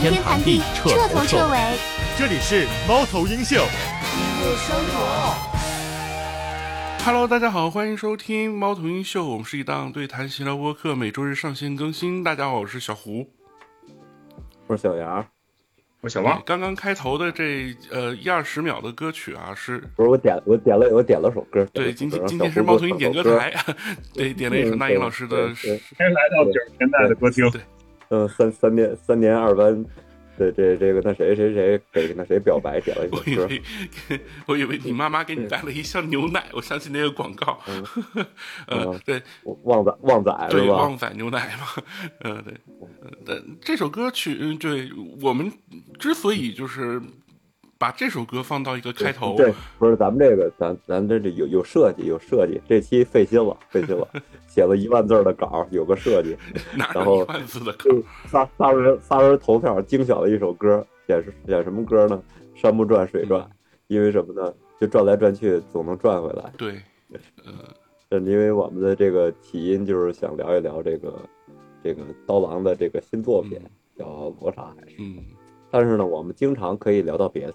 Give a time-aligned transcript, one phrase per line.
[0.00, 1.58] 谈天谈地，彻头彻尾。
[2.16, 3.66] 这里是猫头鹰秀。
[7.04, 9.26] Hello，大家好，欢迎收听猫头鹰秀。
[9.26, 12.24] 我们是一档对谈闲聊播客，每周日上线更新。
[12.24, 13.28] 大家好，我是小胡，
[14.68, 15.26] 我是小杨，
[16.00, 16.42] 我小汪。
[16.46, 21.62] 刚刚开头的这呃一二十秒的歌曲啊，是不是我点我点了我点了首歌？
[21.74, 23.52] 对，今天今天是猫头鹰点歌台，
[24.14, 25.54] 对，点了一首那英老师的。
[25.54, 27.50] 先来到九十年代的歌厅。
[27.50, 27.60] 对。
[28.10, 29.84] 嗯，三三年三年二班，
[30.36, 33.62] 对这这个那谁谁谁给那谁表白点了一首歌，我以为。
[34.46, 37.58] 我以为你妈妈给你带了一箱牛奶，我想起那个广告，
[38.68, 39.22] 嗯，对，
[39.64, 41.66] 旺仔旺仔对旺仔牛奶嘛，
[42.24, 42.42] 嗯。
[42.44, 42.54] 对，
[43.24, 44.90] 但这首歌曲，嗯对
[45.22, 45.50] 我们
[45.98, 47.00] 之所以就是。
[47.80, 52.60] 把这首歌放到一个开头，对，不是咱们这个，咱咱这这有有设计，有设计。
[52.68, 54.06] 这期费心了，费心了，
[54.46, 56.36] 写了一万字的稿，有个设计，
[56.76, 57.26] 然后
[58.26, 62.22] 仨仨人仨人投票精选了一首歌，选选什么歌呢？
[62.54, 63.48] 山不转水转，
[63.86, 64.52] 因为什么呢？
[64.78, 66.52] 就转来转去，总能转回来。
[66.58, 66.74] 对，
[68.10, 71.18] 嗯，因为我们的这个起因就是想聊一聊这个
[71.82, 73.58] 这个刀郎的这个新作品，
[73.96, 74.04] 叫
[74.38, 74.96] 《罗刹海市》。
[74.98, 75.24] 嗯，
[75.70, 77.54] 但是呢，我们经常可以聊到别的。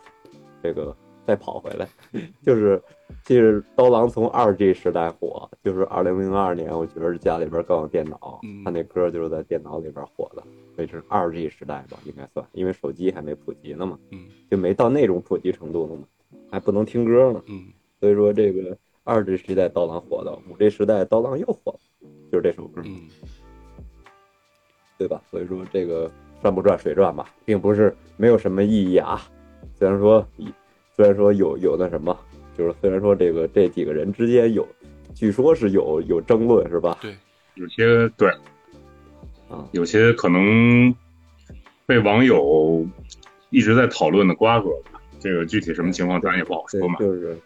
[0.65, 0.95] 这个
[1.27, 1.87] 再跑回来，
[2.41, 2.81] 就是
[3.23, 10.41] 其实刀郎从二 G 时代火，就是二零零二年，我觉得家里边刚有电脑，他那歌就是在电脑里边火的，
[10.75, 17.65] 所以是二 G 时代吧，应该算，因为手机还没普及呢嘛，嗯，就没到那种普及程度呢嘛，还不能听歌呢，嗯，
[17.99, 21.79] 所以说这个二 G 时代刀郎火的，五 G 时代刀郎又火了，
[22.31, 23.01] 就是这首歌，嗯，
[24.97, 25.21] 对吧？
[25.29, 26.09] 所以说这个
[26.41, 29.21] 山不转水转吧，并不是没有什么意义啊。
[29.73, 30.25] 虽然说，
[30.95, 32.17] 虽然说有有那什么，
[32.57, 34.65] 就是虽然说这个这几个人之间有，
[35.13, 36.97] 据说是有有争论，是吧？
[37.01, 37.13] 对，
[37.55, 38.29] 有些对，
[39.49, 40.93] 啊，有些可能
[41.85, 42.85] 被网友
[43.49, 45.01] 一直在讨论的瓜葛吧。
[45.19, 46.99] 这个具体什么情况，咱也不好说嘛。
[46.99, 47.37] 就是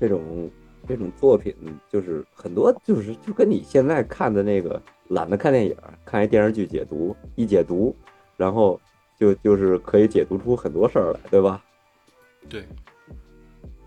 [0.00, 0.50] 这种
[0.88, 1.54] 这种作品，
[1.90, 7.94] 就是很多就是就跟你现在看的那个懒得看电影，看一电视剧解读，一解读，
[8.36, 8.80] 然后
[9.18, 11.62] 就就是可以解读出很多事儿来，对吧？
[12.48, 12.64] 对，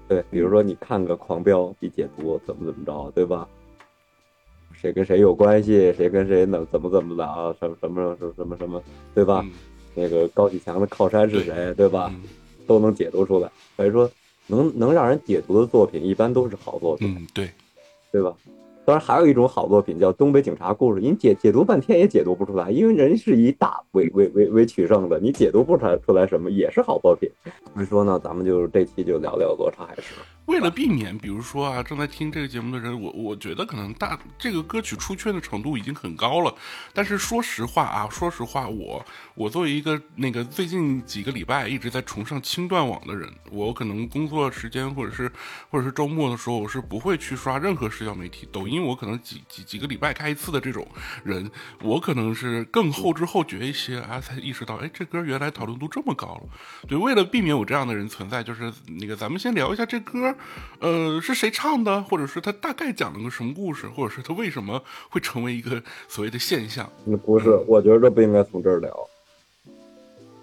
[0.08, 3.48] 对，比如说你看个《狂飙》，一解读怎么怎么着，对吧？
[4.74, 7.54] 谁跟谁有关系，谁跟谁能怎么怎么的啊？
[7.60, 8.84] 什么什么什么什么什么，
[9.14, 9.46] 对吧？
[9.96, 12.14] 那个高启强的靠山是谁，对吧？
[12.68, 13.52] 都能解读出来。
[13.76, 14.10] 所以说，
[14.48, 17.16] 能能让人解读的作品，一般都是好作品。
[17.18, 17.50] 嗯，对，
[18.12, 18.34] 对吧？
[18.90, 27.30] 当然，还有一种好作品叫《东北警察故事》，你解解读半天也解读不出来，因为人是以打为为为为取胜的，你解读不出来出来什么，也是好作品。
[27.76, 30.02] 所以说呢，咱们就这期就聊聊《罗刹海市》。
[30.48, 36.52] 为了避免，比如说啊，正在听这个节目的人，我我觉得可能大这个歌曲出圈的程度已经很高了。
[36.92, 45.32] 但是说实话啊，说实话，我我作为一个那个最近几个礼拜一直在崇尚轻断网的人，我可能工作时间或者是
[45.70, 48.50] 或者是周末的时候，我是不会去刷任何社交媒体。
[48.52, 50.88] 抖音我可能几几几个礼拜开一次的这种
[51.24, 51.50] 人，
[51.84, 56.44] 我可能是更后知后觉一些啊，才意识到，哎，这歌原来讨论度这么高了。
[56.88, 60.36] 对，为了避免我这样的人存在，就是那个咱们先聊一下这歌。
[60.80, 66.92] 呃，是谁唱的，或者是他大概讲了个什么故事，或者是他为什么会成为一个所谓的现象？
[67.26, 69.10] 不是，我觉得不应该从这儿聊，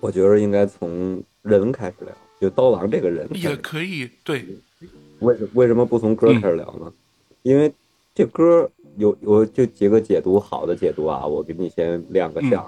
[0.00, 4.10] 我觉得应该从人开始聊，就刀郎这个人也可以。
[4.22, 4.46] 对，
[5.20, 6.92] 为什为什么不从歌开始聊呢？
[7.42, 7.72] 因为
[8.16, 8.66] 这歌
[8.96, 12.66] 有有就几个解读，好的解读啊，我给你先亮个相。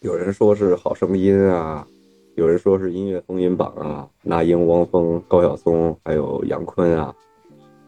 [0.00, 1.86] 有人说是好声音啊。
[2.34, 7.14] 有人说是音乐风云榜啊，那英、汪峰、高晓松还有杨坤啊，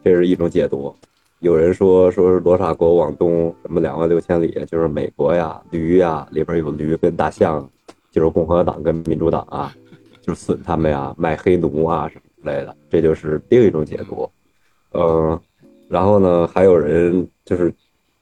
[0.05, 0.95] 这是一种解读。
[1.39, 7.69] 有人说说是罗刹国往东什么两万六千里，就是美国呀，驴呀，里边有驴跟大象，
[8.09, 9.75] 就是共和党跟民主党啊，
[10.21, 14.29] 就是损他们呀，卖黑奴啊什么之类的，这就是另一种解读。
[14.91, 15.37] 嗯，
[15.87, 17.73] 然后呢，还有人就是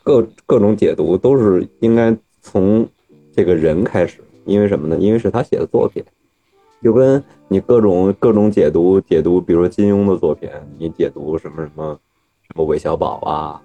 [0.03, 2.87] 各各种解读都是应该从
[3.31, 4.21] 这个人开始。
[4.45, 4.97] 因为什么呢？
[4.97, 6.03] 因为是他写的作品，
[6.81, 11.97] 就跟你各种各种解读解读，比如说金庸的作品，你解读什么什么
[12.41, 13.61] 什么韦小宝啊，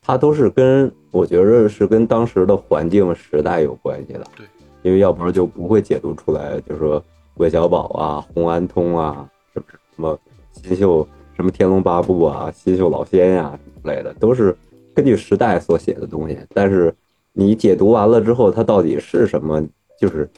[0.00, 4.24] 他都是跟我觉得是跟当时的环境时代有关系的。
[4.36, 4.44] 对，
[4.82, 7.00] 因为要不然就不会解读出来，就是说
[7.36, 10.18] 韦小宝啊、洪安通啊，是不是什么
[10.50, 11.06] 新秀
[11.36, 14.56] 什么天龙八部啊、新秀老仙呀之类的，都是
[14.94, 16.94] 根据时代所写的东西，但是。
[17.34, 19.66] 你解读完了之后，它到底是什么？
[19.98, 20.28] 就是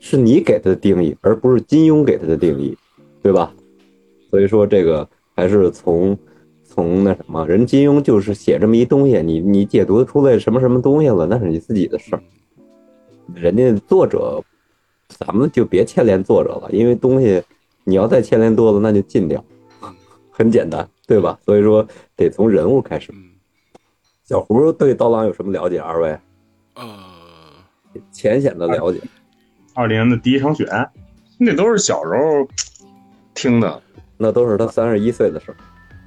[0.00, 2.76] 是你给它的定义，而不是金庸给它的定义，
[3.22, 3.54] 对吧？
[4.28, 6.18] 所以说这个还是从
[6.64, 12.22] 从那什么，人金庸就是写这么一东西，你你解读出来什么什么东西了，那是你自己的事儿。
[13.32, 14.42] 人家作者，
[15.06, 17.40] 咱们就别牵连作者了，因为东西
[17.84, 19.44] 你要再牵连多了，那就禁掉，
[20.40, 21.38] 很简单，对吧？
[21.44, 23.12] 所以说得从人物开始。
[23.12, 23.26] 嗯
[24.24, 25.78] 小胡对刀郎有什么了解？
[25.78, 26.18] 二位
[26.74, 26.86] 呃，
[28.10, 28.98] 浅显的了解。
[29.74, 30.66] 二零年的第一场雪，
[31.36, 32.48] 那都是小时候
[33.34, 33.82] 听的。
[34.16, 35.56] 那都是他三十一岁的事儿。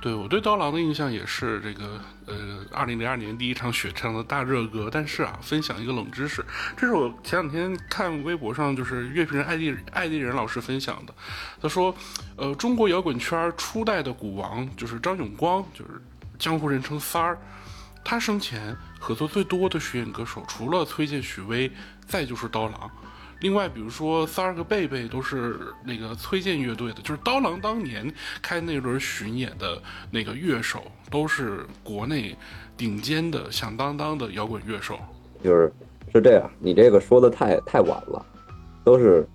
[0.03, 4.89] 对我对刀郎的印象也是这个，呃，二零零二年第一场雪唱的大热歌。
[4.91, 6.43] 但是啊，分享一个冷知识，
[6.75, 11.15] 这是我前两天看微博上就是乐评人艾丽艾丽人老师分享的。
[11.61, 11.95] 他说，
[12.35, 15.91] 呃，中国摇滚圈初代的鼓王就是张永光，就是
[16.37, 17.39] 江湖人称三儿。
[18.03, 21.71] 他生前合作最多的巡演歌手，除了崔健、许巍，
[22.05, 22.91] 再就是刀郎。
[23.43, 28.09] 另外，比如说三儿和贝贝都是那个崔健乐队的，就是刀郎当年
[28.41, 30.81] 开那轮巡演的那个乐手，
[31.11, 32.37] 都是国内
[32.77, 34.97] 顶尖的响当当的摇滚乐手。
[35.43, 35.69] 就是
[36.09, 38.25] 是这样，你这个说的太太晚了，
[38.85, 39.27] 都是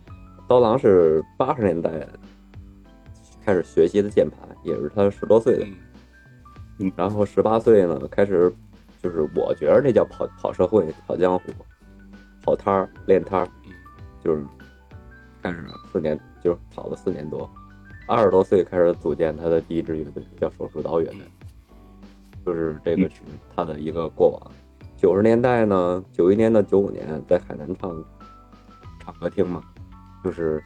[0.49, 1.91] 刀郎是八十年代
[3.45, 5.67] 开始学习的键盘，也是他十多岁的，
[6.79, 8.51] 嗯，然后十八岁呢开始，
[9.03, 11.53] 就是我觉得那叫跑跑社会、跑江湖、
[12.43, 13.53] 跑摊儿、练摊儿，嗯
[14.25, 14.45] 就是
[15.43, 17.49] 开始四年，就是跑了四年多，
[18.07, 21.21] 二十多岁开始组建他的第一支乐队，叫手术刀乐队，
[22.45, 23.17] 就是这个是
[23.55, 24.53] 他的一个过往。
[24.97, 28.05] 九十年代呢，九一年到九五年在海南唱
[28.99, 29.63] 唱歌厅嘛，
[30.25, 30.63] 就是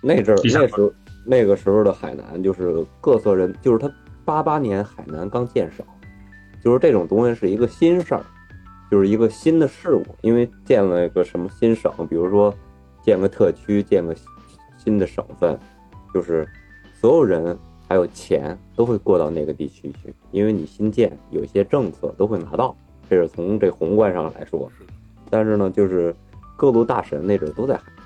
[0.00, 0.92] 那阵儿那时候
[1.26, 3.92] 那个时候的海南就是各色人，就是他
[4.24, 5.84] 八八年海南刚建省，
[6.62, 8.24] 就是这种东西是一个新事儿，
[8.88, 12.54] 就是一个新的事物，因为建了一个什么新省，比如说
[13.02, 14.14] 建个特区，建个
[14.78, 15.58] 新的省份，
[16.14, 16.48] 就是
[16.92, 17.58] 所有人
[17.88, 22.74] 还有钱都会过到那个地区去，因为你新建有一些政策都会拿到，
[23.10, 24.70] 这是从这宏观上来说。
[25.28, 26.14] 但是呢，就是
[26.56, 28.04] 各路大神那阵儿都在海南，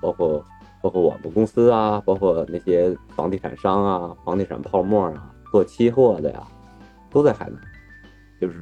[0.00, 0.44] 包括
[0.80, 6.42] 包括我们公司啊，包括那些房地产商啊、房地产泡沫啊、做期货的呀，
[7.10, 7.60] 都在海南。
[8.40, 8.54] 就是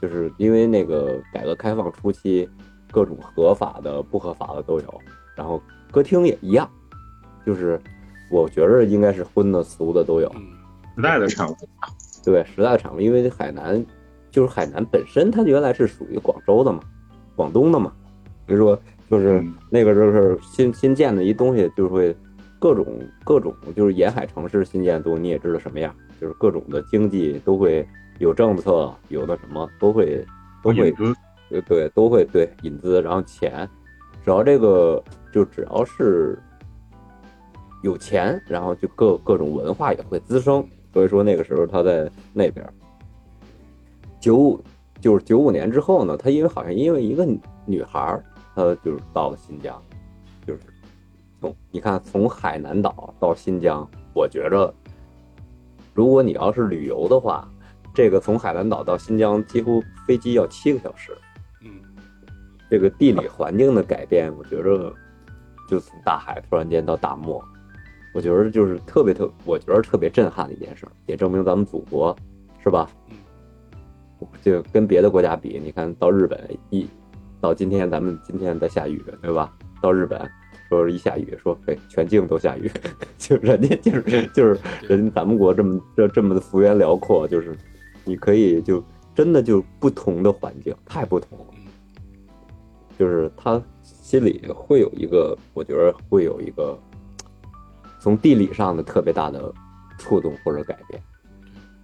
[0.00, 2.48] 就是因为那个改革开放初期，
[2.92, 5.00] 各种合法的、不合法的都有，
[5.36, 5.62] 然后
[5.92, 6.68] 歌厅也一样，
[7.44, 7.80] 就是
[8.30, 10.28] 我觉着应该是荤的、俗的都有。
[10.34, 10.42] 嗯
[10.96, 11.54] 时代的产物。
[12.24, 13.84] 对，时代的产物，因为海南
[14.30, 16.80] 就是海南本身，它原来是属于广州的嘛，
[17.36, 17.92] 广东的嘛，
[18.46, 18.76] 所以说
[19.10, 22.16] 就是嗯那个就是新新建的一东西，就会
[22.58, 22.86] 各种
[23.24, 27.86] 各种就是沿海城市新建的东西，你也知道什么样，就是各种的经济都会
[28.18, 30.24] 有政策，有的什么都会
[30.64, 30.90] 都会
[31.50, 33.68] 对对，都会对引资，然后钱，
[34.24, 35.00] 只要这个
[35.36, 36.42] 就只要是
[37.82, 40.66] 有钱，然后就各各种文化也会滋生。
[40.94, 42.66] 所以说那个时候他在那边，
[44.18, 44.58] 九五
[44.98, 48.24] 就是九五年之后呢，他因为好像因为一个女女孩儿，
[48.54, 49.78] 他就是到了新疆，
[50.46, 50.60] 就是
[51.38, 54.72] 从你看从海南岛到新疆，我觉着
[55.92, 57.46] 如果你要是旅游的话，
[57.92, 61.14] 这个从海南岛到新疆几乎飞机要七个小时。
[61.60, 61.72] 嗯
[62.70, 64.92] 这个地理环境的改变，我觉着
[65.68, 67.42] 就从大海突然间到大漠，
[68.14, 72.16] 我觉得就是特别特，我觉得特别震撼的一件事儿，也证明咱们祖国
[72.62, 72.90] 是吧？
[73.10, 73.16] 嗯
[74.40, 76.88] 就跟别的国家比，你看到日本一
[77.38, 79.52] 到今天，咱们今天在下雨，对吧？
[79.82, 80.18] 到日本
[80.70, 82.70] 说一下雨，说哎全境都下雨，
[83.18, 84.58] 就人家就是就是
[84.88, 87.54] 人家咱们国这么这这么的幅员辽阔，就是
[88.04, 88.82] 你可以就
[89.14, 91.44] 真的就不同的环境太不同了。
[91.50, 91.62] 嗯
[92.98, 93.62] 就是他
[94.06, 96.78] 心里会有一个，我觉得会有一个
[97.98, 99.52] 从地理上的特别大的
[99.98, 101.02] 触动或者改变，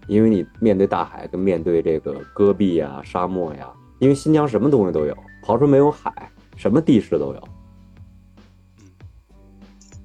[0.07, 7.49] 因为你面对大海跟面对这个戈壁呀、沙漠呀，因为新疆什么东西都有，刨出没有海，什么地势都有。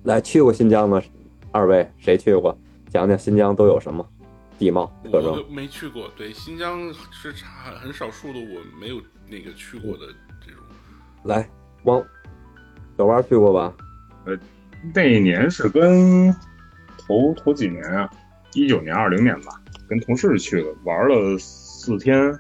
[0.06, 1.00] 来，去过新疆吗？
[1.52, 2.58] 二位谁去过？
[2.90, 4.04] 讲讲新疆都有什么
[4.58, 5.54] 地貌特征我？
[5.54, 10.08] 没去过，对新疆是差很少数的，我没有那个去过的
[10.44, 10.64] 这种。
[11.26, 11.48] 来，
[11.84, 12.04] 汪
[12.98, 13.74] 小蛙去过吧？
[14.26, 14.38] 呃
[14.94, 16.32] 那一年是跟
[16.98, 18.10] 头头几年啊，
[18.54, 22.40] 一九年、二零年吧，跟同事去的，玩了四天，四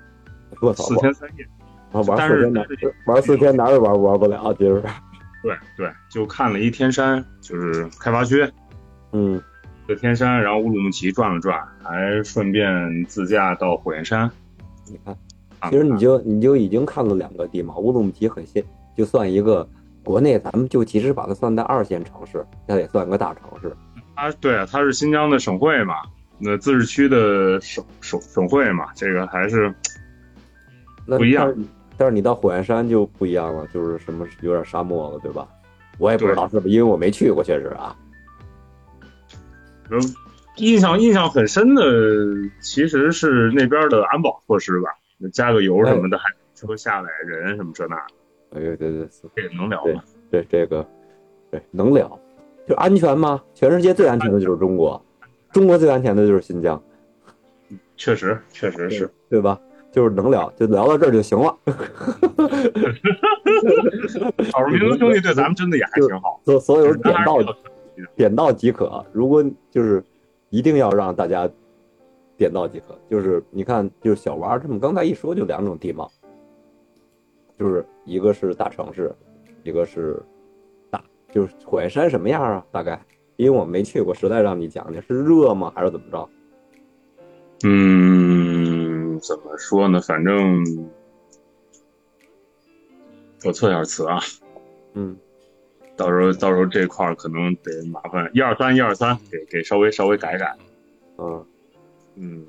[0.61, 0.95] 我操！
[1.01, 1.47] 天三夜。
[1.91, 2.65] 啊，玩四天哪
[3.05, 4.81] 玩四天哪儿也玩玩不了，今儿。
[5.41, 8.45] 对对，就看了一天山，就是开发区
[9.13, 9.41] 嗯，
[9.87, 14.29] 在天山，然后乌鲁木齐转了转，还顺便自驾到火焰山。
[14.85, 15.17] 你看，
[15.71, 18.63] 其实你就你就已经看了两个地貌，乌鲁木齐很新，
[18.97, 19.69] 就算一个
[20.03, 23.71] 国内，咱们就其实把它算在二线城市，那也算个大城市。
[24.15, 25.95] 它对啊，它是新疆的省会嘛，
[26.39, 29.71] 那自治区的省省省会嘛，这个还是
[31.05, 31.53] 不一样
[31.95, 35.47] 但是你到火焰山就不一样了，就是什么有点沙漠了，对吧？
[35.99, 37.95] 我也不知道是不是因为我没去过，确实啊。
[39.89, 39.99] 嗯
[40.57, 41.83] 印象印象很深的，
[42.61, 44.89] 其实是那边的安保措施吧，
[45.31, 46.25] 加个油什么的，还
[46.55, 47.95] 车下来人什么这那，
[48.51, 50.03] 哎对对对，这个能聊吗？
[50.31, 50.85] 这这个
[51.51, 52.19] 对能聊，
[52.67, 53.43] 就安全吗？
[53.53, 55.01] 全世界最安全的就是中国，
[55.51, 56.81] 中国最安全的就是新疆，
[57.95, 59.59] 确实确实是，对吧？
[59.91, 61.57] 就是能聊，就聊到这儿就行了。
[64.51, 67.37] 少数民族兄弟对咱们真的也还挺好，所所有人点到
[68.15, 69.03] 点到即可。
[69.11, 70.03] 如果就是
[70.49, 71.49] 一定要让大家
[72.37, 76.11] 点到即可，就是你看，就是小娃儿他们刚才一说就两种地貌，
[77.57, 79.13] 就是一个是大城市，
[79.63, 80.19] 一个是
[80.89, 82.65] 大，就是火焰山什么样啊？
[82.71, 82.99] 大概
[83.35, 85.71] 因为我没去过，实在让你讲讲，是热吗？
[85.75, 86.29] 还是怎么着？
[87.65, 89.99] 嗯，怎么说呢？
[89.99, 90.63] 反正
[93.43, 94.19] 我测一下词啊，
[94.93, 95.17] 嗯，
[95.95, 100.55] 到时候到时候这块儿可能得麻烦一二三一二三，给给稍微稍微改改。
[101.17, 101.45] 嗯，
[102.15, 102.45] 嗯，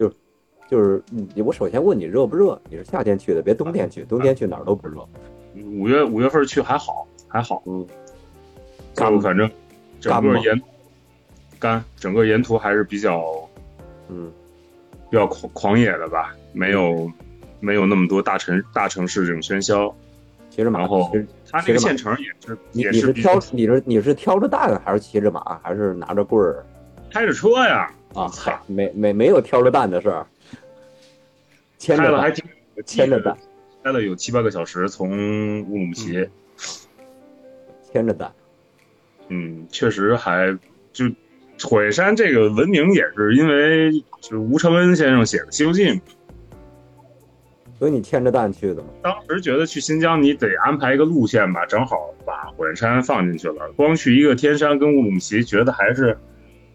[0.68, 2.60] 就是你，我首先问你热不热？
[2.68, 5.06] 你是夏天去的，别冬天去，冬天去哪儿都不热。
[5.64, 7.86] 五月五月份去还好还好，嗯，
[8.94, 9.50] 就反正
[10.00, 10.60] 整个沿
[11.58, 13.48] 干，整个沿途还是比较
[14.08, 14.32] 嗯
[15.10, 17.10] 比较狂狂野的吧，没有
[17.60, 19.94] 没有那么多大城大城市这种喧嚣。
[20.50, 22.16] 骑着马，然后骑着它那个县城
[22.72, 26.64] 也是你是挑你是你是挑着担还是骑着马还是拿着棍儿
[27.12, 28.26] 开着车呀，啊？
[28.28, 30.26] 嗨，没没没有挑着担的事儿，
[31.78, 32.44] 牵着了还挺
[32.84, 33.36] 牵着担，
[33.88, 35.08] 开了有七八个小时，从
[35.64, 36.28] 乌鲁木齐，
[37.90, 38.30] 牵着担，
[39.28, 40.54] 嗯，确实还
[40.92, 41.06] 就
[41.62, 43.90] 火焰山这个文明也是因为
[44.20, 45.86] 就是吴承恩先生写的《西游记》，
[47.78, 48.88] 所以你牵着蛋去的嘛？
[49.02, 53.72] 当时觉得去新疆你得安排一个路线吧，正好把火焰山放进去了。
[53.74, 56.14] 光去一个天山跟乌鲁木齐，觉得还是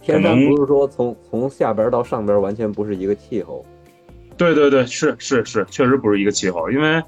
[0.02, 3.64] 天山不是说从从下边到上边完全不是一个气候，
[4.44, 7.02] 对对对，是是是，确实不是一个气候，因为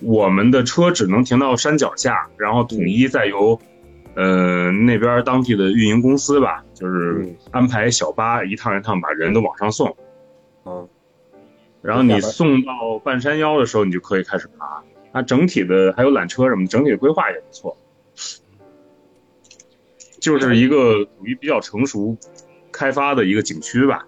[0.00, 3.60] 我们的车只能停到山脚下，然后统一再由
[4.14, 9.96] 呃那边当地的运营公司吧，就是嗯安排小巴一趟一趟把人都往上送，
[10.64, 10.88] 嗯，
[11.82, 14.82] 然后你送到半山腰的时候，你就可以开始爬。
[15.12, 17.76] 它整体的还有缆车什么，整体的规划也不错，
[20.20, 22.16] 就是一个属于比较成熟
[22.70, 24.06] 开发的一个景区吧。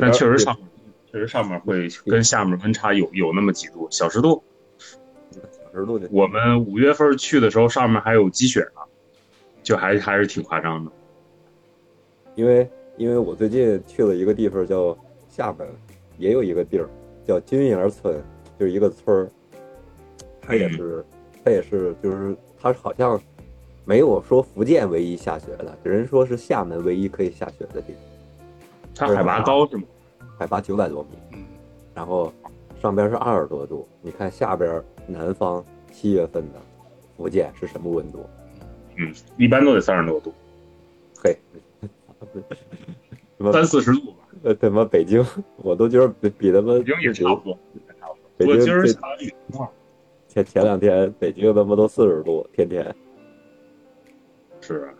[0.00, 0.56] 但确实上，
[1.12, 4.42] 确实上面会跟下面温差有有那么几度，小十度。
[5.30, 5.40] 小
[5.72, 8.80] 十度的我们五月份去的时候，上面还有积雪呢，
[9.62, 10.90] 就还还是挺夸张的。
[12.36, 14.96] 因为因为我最近去了一个地方叫
[15.28, 15.66] 厦门，
[16.18, 16.88] 也有一个地儿
[17.26, 18.22] 叫金营村，
[18.58, 19.30] 就是一个村儿，
[20.40, 21.04] 它也是
[21.44, 23.20] 它也是就是它好像
[23.84, 29.82] 没有说福建唯一下雪的，人说是厦门唯一可以下雪的地方，它海拔高是吗？
[30.40, 31.44] 海拔九百多米，嗯，
[31.94, 32.32] 然后
[32.80, 36.58] 上边是二十多度，你看下边南方七月份的
[37.14, 38.24] 福建是什么温度？
[38.96, 40.32] 嗯，一般都得三十多度，
[41.22, 41.36] 嘿，
[43.36, 45.22] 什么三四十度吧，呃他妈北京，
[45.58, 47.58] 我都觉得比比他妈北京也差不多。
[48.38, 49.70] 北京今儿这下完雨了，
[50.26, 52.82] 前前两天北京他妈都四十度，天天
[54.62, 54.94] 是啊，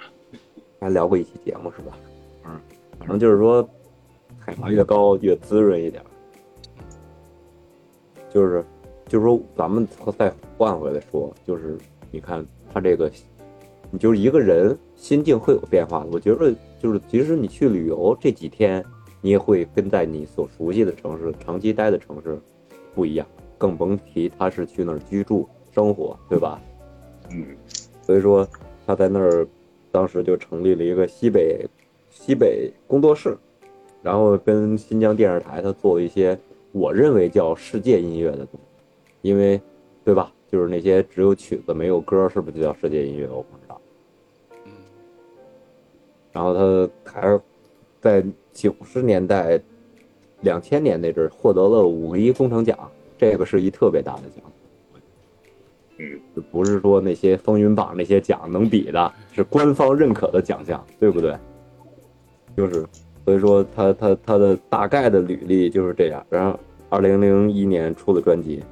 [0.79, 1.97] 还聊过一期节目是吧？
[2.45, 2.61] 嗯，
[2.99, 3.67] 反正就是说，
[4.51, 6.03] 海拔越高越滋润一点，
[8.29, 8.65] 就是
[9.07, 9.87] 就是说咱们
[10.19, 11.79] 再换回来说，就是
[12.11, 13.09] 你看他这个，
[13.93, 16.07] 你就是一个人心境会有变化的。
[16.13, 18.85] 我觉得就是即使你去旅游这几天，
[19.21, 22.37] 你也会跟在你所熟悉的城市长期待的城市
[22.93, 23.25] 不一样，
[23.57, 26.61] 更甭提他是去那儿居住生活，对吧？
[27.31, 27.47] 嗯，
[28.03, 28.45] 所以说
[28.85, 29.47] 他在那儿
[29.93, 31.65] 当时就成立了一个西北
[32.11, 33.39] 西北工作室，
[34.03, 36.39] 然后跟新疆电视台他做了一些
[36.73, 38.61] 我认为叫世界音乐的东西，
[39.23, 39.61] 因为
[40.05, 40.33] 对吧？
[40.51, 43.29] 就是那些只有曲子没有歌，是不是就叫世界音乐？
[43.29, 43.81] 我不知道。
[44.65, 44.73] 嗯
[46.33, 46.55] 然后
[47.05, 47.41] 他还是
[48.01, 49.61] 在九十年代、
[50.43, 52.79] 两千年那阵获得了五个一工程奖，
[53.19, 54.45] 这个是一特别大的奖。
[55.99, 61.37] 嗯，不是说那些风云榜那些奖能比的，是官方认可的奖项，对不对？
[62.57, 62.87] 就是，
[63.25, 66.25] 所以说他他他的大概的履历就是这样。
[66.29, 66.59] 然后，
[66.89, 68.63] 二零零一年出的专辑，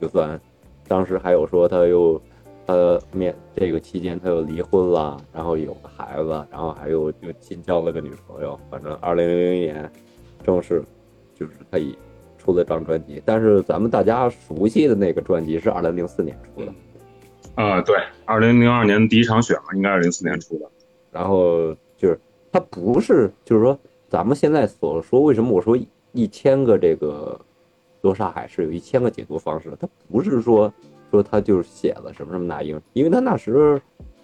[0.00, 0.40] 就算
[0.86, 2.20] 当时还有说他又
[2.66, 8.58] 他面这个期间他又离婚了，然后有个孩子，然后还有又新交了个女朋友。
[8.70, 9.90] 反正二零零零年
[10.44, 10.82] 正式
[11.34, 11.96] 就是他以
[12.36, 16.72] 出了张专辑，但是咱们大家熟悉的那个专辑是二零零四年出的，
[17.54, 20.66] 啊、对，二零零二年第一场雪嘛，应该是零四年出的。
[21.10, 22.18] 然后就是
[22.52, 25.78] 他不是，就是说咱们现在所说，为什么我说
[26.12, 27.38] 一千个这个
[28.00, 29.70] 罗刹海是有一千个解读方式？
[29.78, 30.72] 它不是说
[31.10, 33.78] 说他就是写了什么什么那英，因为他那时候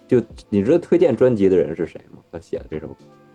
[0.07, 2.19] 就你知道推荐专辑的人是谁吗？
[2.31, 2.87] 他写的这首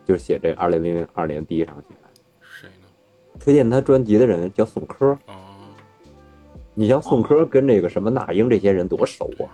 [0.04, 1.94] 就是写这二零零二年第一场雪，
[2.40, 2.88] 谁呢？
[3.38, 5.10] 推荐他专辑的人叫宋柯。
[5.26, 5.34] 哦，
[6.74, 9.46] 你像宋柯跟这个什么那英这些人多熟啊，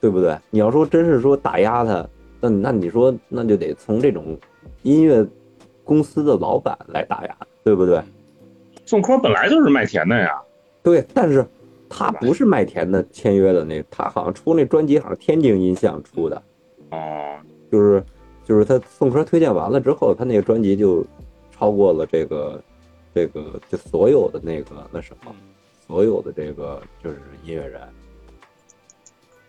[0.00, 0.36] 对不对？
[0.50, 2.08] 你要说真是说打压他，
[2.40, 4.36] 那那你说那就得从这种
[4.82, 5.26] 音乐
[5.84, 8.02] 公司的老板来打压，对不对？
[8.86, 10.40] 宋柯本来就是麦田的呀，
[10.82, 11.46] 对，但是
[11.88, 16.42] 他不是麦田的签约的那，他好像出那专辑好像天津音像出的，
[16.90, 17.36] 哦，
[17.70, 18.04] 就是
[18.44, 21.04] 就是他宋柯推荐完了之后，他那个专辑就
[21.52, 22.62] 超过了这个
[23.14, 25.34] 这个就所有的那个那什么。
[25.86, 27.82] 所有的这个就是音乐人，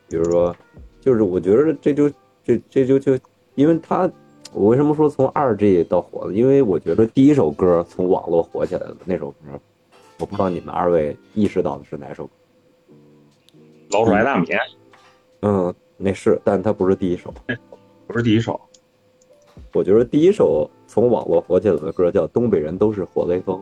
[0.09, 0.53] 比如说，
[0.99, 2.11] 就是我觉得这就
[2.43, 3.17] 这这就就，
[3.55, 4.11] 因为他，
[4.55, 6.33] 我为什么说从二 G 到火呢？
[6.33, 9.37] 因为我觉得第一首歌从网络火起来的那首歌，
[10.17, 12.31] 我不知道你们二位意识到的是哪首歌？
[13.91, 14.47] 老鼠爱大米
[15.41, 17.33] 嗯，那是，但它不是第一首。
[18.07, 18.57] 不是第一首，
[19.73, 23.57] 我觉得第一首从网络火起来的歌叫《东北人都是活雷锋》。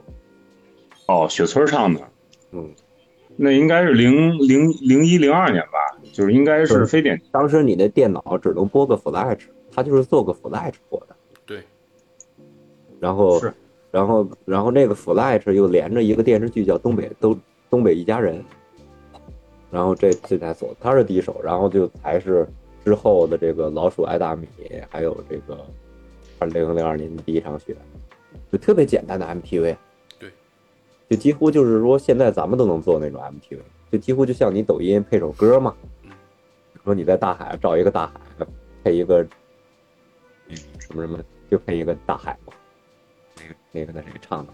[1.08, 2.02] 哦，雪村唱的，
[2.52, 2.70] 嗯，
[3.36, 9.40] 那应该是零零零一零二年吧，就是应该是是非典当时你的电脑只能播个 Flash，
[9.74, 11.16] 它就是做个 Flash 播的。
[11.46, 11.64] 对，
[13.00, 13.54] 然后是，
[13.92, 17.38] 然后，然后那个 Flash 又连着一个电视剧叫《东北都
[17.70, 18.40] 东北一家人》，
[19.70, 22.48] 然后这这才走，他是第一首，然后就才是
[22.86, 24.48] 之后的这个老鼠爱大米，
[24.90, 25.66] 还有这个
[26.40, 27.76] 二零零二年的第一场雪，
[28.52, 29.76] 就特别简单的 MTV，
[30.20, 30.32] 对，
[31.10, 33.60] 就几乎就是说现在咱们都能做那种 MTV，
[33.92, 35.76] 就几乎就像你抖音配首歌嘛，
[36.84, 38.46] 说你在大海照一个大海，
[38.84, 39.30] 配一个嗯
[40.88, 41.20] 什么什么，
[41.50, 42.54] 就配一个大海嘛。
[43.36, 44.54] 那个那个那谁唱的，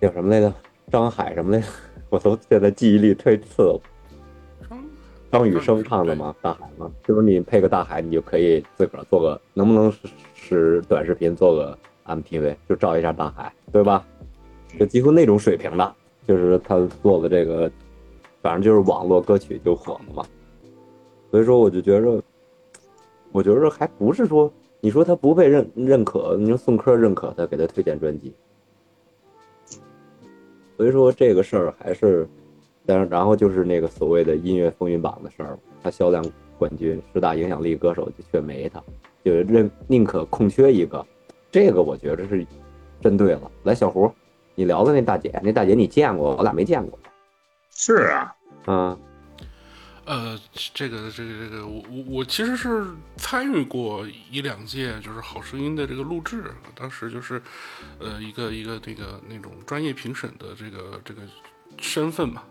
[0.00, 0.52] 叫什么来着？
[0.90, 1.66] 张海什么来着？
[2.10, 3.80] 我都现在记忆力忒次了。
[4.68, 4.84] 张
[5.30, 6.34] 张雨生唱的吗？
[6.40, 6.90] 大海吗？
[7.04, 14.04] 就是你配个大海，你就可以自个儿做个，能不能使使短视频做个 MTV，就照一下大海，对吧？
[14.78, 15.94] 就几乎那种水平的，
[16.26, 17.70] 就是他做的这个，
[18.42, 20.24] 反正就是网络歌曲就火了嘛。
[21.30, 22.22] 所以说，我就觉着，
[23.36, 28.34] 我觉得还不是说，你说他不被认认可，你说宋柯认可他，给他推荐专辑。
[30.74, 32.26] 所以说这个事儿还是，
[32.86, 36.24] 但是然后就是那个所谓的音乐风云榜的事儿，他销量
[36.58, 38.82] 冠军十大影响力歌手就却没他，
[39.22, 41.04] 就认宁可空缺一个，
[41.50, 42.46] 这个我觉得是
[43.02, 43.50] 针对了。
[43.64, 44.10] 来，小胡，
[44.54, 46.34] 你聊的那大姐，那大姐你见过？
[46.36, 46.98] 我俩没见过。
[47.70, 48.98] 是啊，啊，
[50.06, 50.38] 呃，
[50.72, 56.44] 这个这个这个，我我我其实是参与过一两届，就是《好声音》的这个录制，
[56.76, 57.42] 当时就是，
[57.98, 61.22] 呃，一个一个那个那种专业评审的这个这个
[61.78, 62.44] 身份嘛，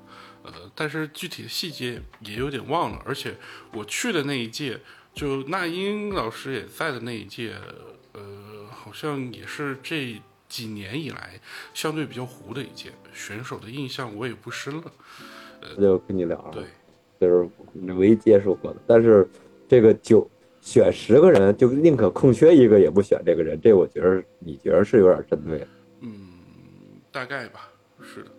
[0.44, 3.38] 呃，但是具体的细节也有点忘了，而且
[3.72, 4.82] 我去的那一届，
[5.14, 7.56] 就那英老师也在的那一届，
[8.12, 11.40] 呃，好像也是这几年以来
[11.74, 14.92] 相对比较糊的一届，选手的印象我也不深了，
[15.62, 16.52] 呃就跟你聊了。
[16.52, 16.66] 对。
[17.20, 17.50] 就是
[17.94, 18.78] 唯一接触过的。
[18.86, 19.28] 但是
[19.68, 20.28] 这个九
[20.62, 25.68] 选十个人，就宁可空缺一个也不选这个人，这我觉得你觉得是有点针对的
[26.02, 26.12] 嗯，
[27.12, 27.70] 大概吧，
[28.02, 28.32] 是的。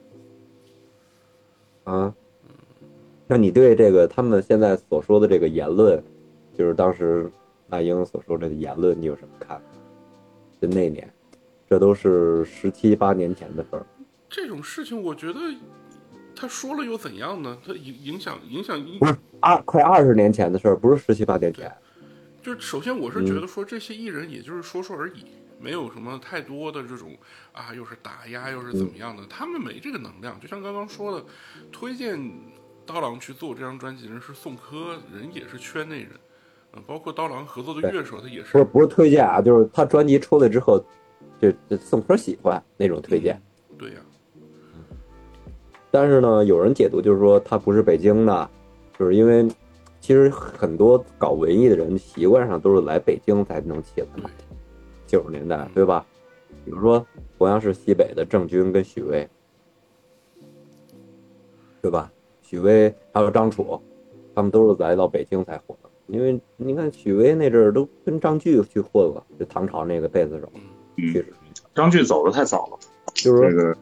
[1.85, 2.15] 啊。
[3.29, 6.01] 那你对这个他们现在所说的这个言论，
[6.55, 7.29] 就是当时
[7.67, 9.65] 那英所说的言论，你有什么看法？
[10.61, 11.12] 就那年，
[11.69, 13.85] 这都是十七八年前的事儿。
[14.29, 15.41] 这种事情，我觉得
[16.37, 17.57] 他说了又怎样呢？
[17.66, 21.72] 他影影响影响一不是二快二十年前的事儿，不是十七八年前。
[22.42, 25.25] 就是首先我是觉得说这些艺人也就是说说而已，
[25.59, 27.16] 没有什么太多的这种
[27.53, 30.38] 啊，又是打压又是怎么样的，他们没这个能量。
[30.38, 31.25] 就像刚刚说的，
[31.72, 32.20] 推荐
[32.85, 36.11] 刀郎去做这张专辑的人是宋柯，人也是圈内人，
[36.75, 40.79] 嗯，包括刀郎合作的乐手，他也是不是不是推荐啊，就是他专辑出来之后，
[41.40, 43.40] 就,就宋柯喜欢那种推荐。
[43.77, 43.96] 对呀、
[45.99, 48.51] 但是呢，有人解读就是说他不是北京的，
[48.99, 49.49] 就是因为
[49.99, 54.29] 其实很多搞文艺的人习惯上都是来北京才能起来嘛，
[55.07, 56.05] 九十年代对吧？
[56.67, 57.03] 比如说
[57.39, 59.27] 同样是西北的郑钧跟许巍，
[61.81, 62.13] 对吧？
[62.43, 63.81] 许巍还有张楚，
[64.35, 65.89] 他们都是来到北京才火的。
[66.09, 70.49] 因为你看许巍那阵儿都跟张炬去混了，就唐朝那个贝斯手，
[70.99, 71.33] 嗯确实
[71.75, 72.79] 张炬走的太早了，
[73.15, 73.75] 就是说这个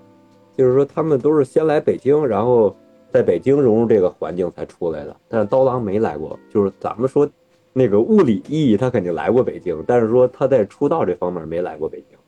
[0.57, 2.75] 就是说他们都是先来北京，然后
[3.13, 5.17] 在北京融入这个环境才出来的。
[5.29, 7.29] 但是刀郎没来过，就是咱们说
[7.73, 12.19] 那个物理意义，他肯定来过北京，但是说他在出道这方面没来过北京。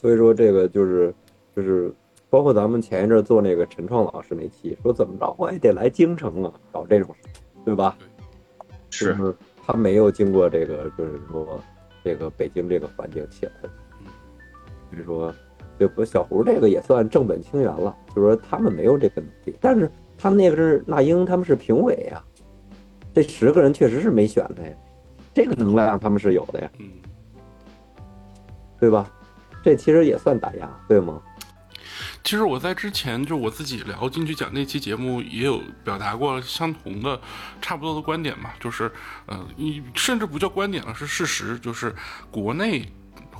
[0.00, 1.12] 所以说这个就是
[1.56, 1.92] 就是
[2.30, 7.30] 包括咱们前一阵做那个陈创老师那期，说怎么着我也得来京城啊，搞这种事，
[7.64, 7.96] 对吧？
[8.90, 9.34] 是
[9.66, 11.60] 他没有经过这个，就是说
[12.02, 13.52] 这个北京这个环境起来
[14.90, 14.96] 的。
[14.96, 15.34] 所以说，
[15.78, 16.04] 对不？
[16.04, 22.22] 小胡这个也算正本清源了，就是说他们没有这个能力，但是他们那个是那英，他们是评委呀，
[23.14, 24.74] 这十个人确实是没选的呀，
[25.34, 26.90] 这个能量他们是有的呀，嗯，
[28.80, 29.08] 对吧？
[29.62, 31.20] 这其实也算打压，对吗？
[32.24, 37.18] 其实我在之前就我自己聊金曲奖那期节目，也有表达过相同的、
[37.62, 38.90] 差不多的观点嘛，就是，
[39.26, 41.94] 呃，你甚至不叫观点了，是事实，就是
[42.30, 42.86] 国内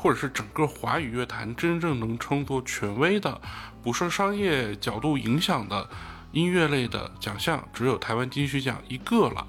[0.01, 3.41] 或者是整个华语乐坛真正能称作权威的、
[3.83, 5.91] 不受商业角度影响的
[6.31, 9.45] 音乐类的奖项，只有台湾金曲奖一个了。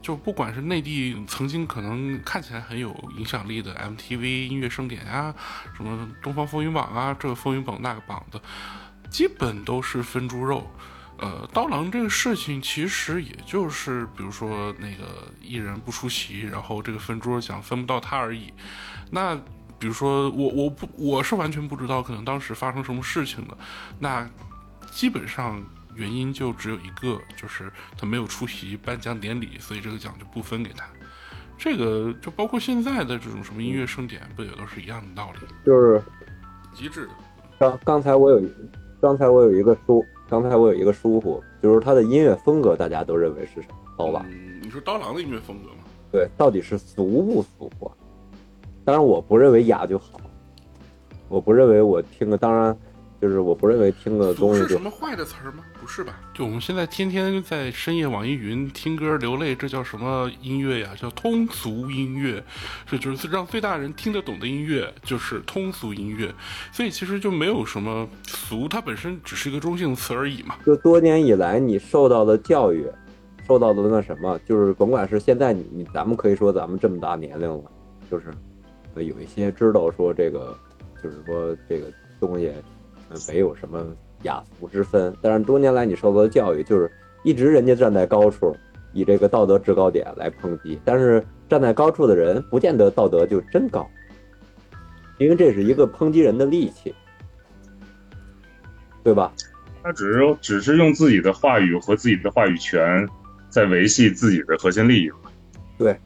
[0.00, 5.34] 就不管是内地曾经可能看起来很有影响力的 MTV 音乐盛典啊，
[5.76, 8.40] 什么东方风云榜啊，这个风云榜那个榜的，
[9.10, 10.70] 基本都是分猪肉。
[11.18, 18.52] 呃，刀郎这个事情其实也就是，比如说那个艺人不出席，然后这个分猪肉奖分不到他而已。
[19.10, 19.40] 那
[19.82, 23.58] 比如说我我不我是完全不知道可能当时发生什么事情的，
[23.98, 24.30] 那
[24.92, 25.60] 基本上
[25.96, 27.68] 原因就只有一个，就是
[27.98, 30.84] 他没有出席颁奖典礼，所以这个奖就不分给他。
[31.58, 35.40] 这个就包括现在的这种什么音乐盛典，不也都是一样的道理？
[35.66, 36.00] 就是
[36.72, 37.12] 极致的。
[37.58, 38.40] 刚刚才我有
[39.00, 43.74] 刚才我有一个疏，刚才我有一个疏忽，就是他的音乐风格，大家都认为是什么？
[43.98, 44.24] 刀郎。
[44.30, 45.78] 嗯，你说刀郎的音乐风格吗？
[46.12, 47.90] 对，到底是俗不俗啊？
[48.84, 50.20] 当然，我不认为雅就好，
[51.28, 52.76] 我不认为我听个，当然
[53.20, 55.62] 就是我不认为听个东西是什么坏的词儿吗？
[55.80, 56.18] 不是吧？
[56.34, 60.90] 就我们现在天天在深夜网易云听歌流泪，这叫什么音乐呀？
[60.96, 62.42] 叫通俗音乐，
[62.84, 66.32] 这就是让最大人听得懂的音乐，就是通俗音乐。
[66.72, 70.56] 所以其实就没有什么俗，它本身只是一个中性词而已嘛。
[70.66, 72.86] 就多年以来你受到的教育，
[73.46, 77.70] 受到的那什么，就是甭管是现在你你咱们可以说咱们这么大年龄了，
[78.10, 78.32] 就是
[78.94, 80.56] 呃有一些知道说这个，
[81.02, 81.86] 就是说这个
[82.20, 82.52] 东西
[83.08, 83.84] 呃没有什么
[84.22, 86.90] 雅俗之分，但是多年来你受到的教育就是
[87.24, 88.56] 一直人家站在高处，
[88.92, 93.88] 以这个道德制高点来抨击，但是站在高处的人不见得道德就真高，
[95.18, 96.94] 因为这是一个抨击人的利器，
[99.02, 99.32] 对吧？
[99.82, 103.04] 他只是只是用自己的话语和自己的话语权
[103.48, 105.16] 在维系自己的核心利益嘛，
[105.76, 105.98] 对，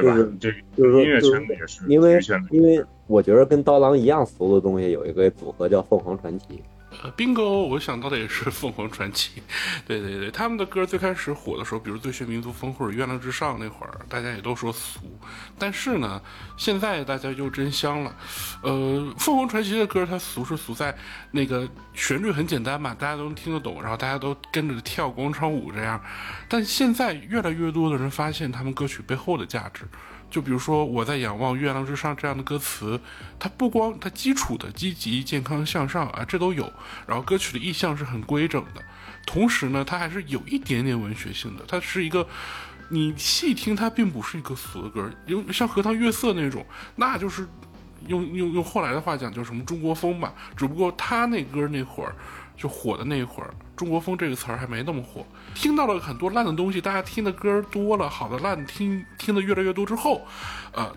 [0.00, 0.16] 对吧？
[0.40, 6.60] 就是这就是说音乐就是圈子也是，因为因为我觉得跟刀郎一样俗的东西有一个组合叫凤凰传奇，
[7.02, 9.42] 呃，bingo，我想到的也是凤凰传奇，
[9.86, 15.18] 对对对，他们的歌最开始火的时候，比如《最炫民族风》或者《月亮之上》那会儿，大家也都说俗，
[15.58, 16.20] 但是呢，
[16.56, 18.16] 现在大家又真香了。
[18.62, 20.96] 呃，凤凰传奇的歌它俗是俗在
[21.30, 26.00] 那个旋律很简单嘛，大家都能听得懂，然后大家都跟着跳广场舞这样，
[26.48, 29.84] 但现在越来越多的人发现他们歌曲背后的价值。
[30.34, 33.00] 就比如说我在仰望月亮之上这样的歌词，
[33.38, 36.72] 它不光它基础的积极、健康、向上啊，这都有，
[37.06, 38.82] 然后歌曲的意象是很规整的，
[39.24, 42.26] 同时呢，它还是有一点点文学性的，它是一个。
[42.90, 46.64] 你细听，它并不是一个俗的歌，有像《荷塘月色》那种，
[46.96, 47.48] 那就是
[48.08, 50.34] 用用用后来的话讲，就什么中国风吧。
[50.54, 52.14] 只不过他那歌那会儿
[52.56, 55.26] 就火的那会儿，中国风这个词儿还没那么火。
[55.54, 60.26] 听到了很多烂的东西，大家听的歌多了，好的烂听听的越来越多之后，
[60.72, 60.94] 呃，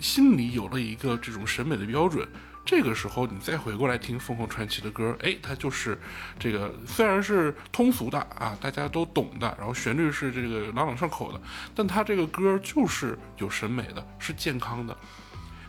[0.00, 2.26] 心里有了一个这种审美的标准。
[2.64, 5.96] 这个时候你再回过来听凤凰传奇的歌，哎，它就是
[6.36, 11.40] 这个虽然是通俗的啊，大家都懂的，然后旋律是这个朗朗上口的，
[11.76, 14.96] 但它这个歌就是有审美的，是健康的。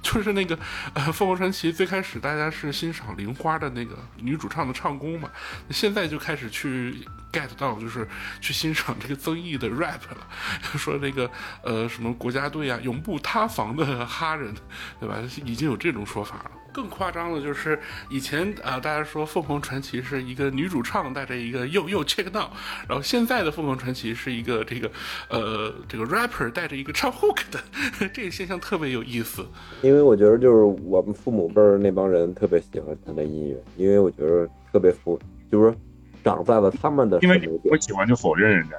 [0.08, 0.58] 就是那个
[0.94, 5.30] 呃，凤凰传奇最开始大家是欣赏玲花的那个女主唱的唱功嘛，
[5.70, 8.08] 现在就开始去 get 到，就是
[8.40, 10.28] 去欣赏这个曾毅的 rap 了，
[10.80, 11.30] 说那个
[11.62, 14.56] 呃什么国家队啊，永不塌房的哈人，
[14.98, 15.18] 对吧？
[15.44, 16.52] 已经有这种说法了。
[16.78, 22.50] 更夸张的就是以前啊、呃，大家说凤凰传奇是一个女主唱带着一个又又 check down，
[22.88, 24.92] 然后现在的凤凰传奇是一个这个
[25.28, 27.60] 呃这个 rapper 带着一个唱 hook 的，
[28.14, 29.44] 这个现象特别有意思。
[29.82, 35.20] 因为我觉得就是我们父母辈儿那帮人特别喜欢他的音乐，因为我觉得特别符
[35.52, 35.76] 就是
[36.24, 38.76] 长在了他们的因为审美点你不喜欢就否认人家。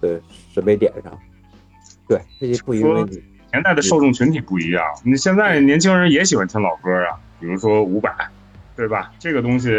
[0.00, 0.20] 对
[0.52, 1.16] 审美点上。
[2.08, 8.10] 对，这些不因为你年代的受众群体不一样，你现在年轻人也喜欢听老歌啊，比如说伍佰，
[8.74, 9.12] 对吧？
[9.18, 9.70] 这个东西，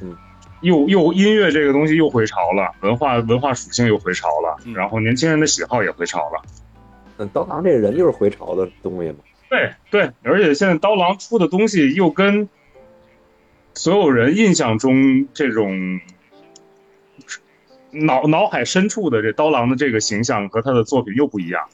[0.00, 0.16] 嗯，
[0.62, 6.42] 又又音乐这个东西又回潮了，文化文化属性又回潮了，嗯然后年轻人的喜好也回潮了。
[7.18, 9.18] 嗯，刀郎这个人就是回潮的东西嘛。
[9.48, 12.48] 对对，而且现在刀郎出的东西又跟
[13.74, 16.00] 所有人印象中这种
[17.92, 21.68] 脑脑海深处的这刀郎的这个形象和他的作品又不一样，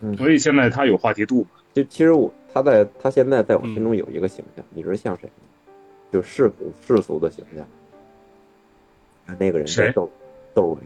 [0.00, 1.48] 嗯所以现在他有话题度嘛。
[1.72, 5.72] 就其实我他在他现在在我心中有一个形象，你知道像谁吗？
[6.12, 7.66] 就世俗世俗的形象。
[9.38, 10.08] 那个人叫谁窦
[10.54, 10.78] 窦唯，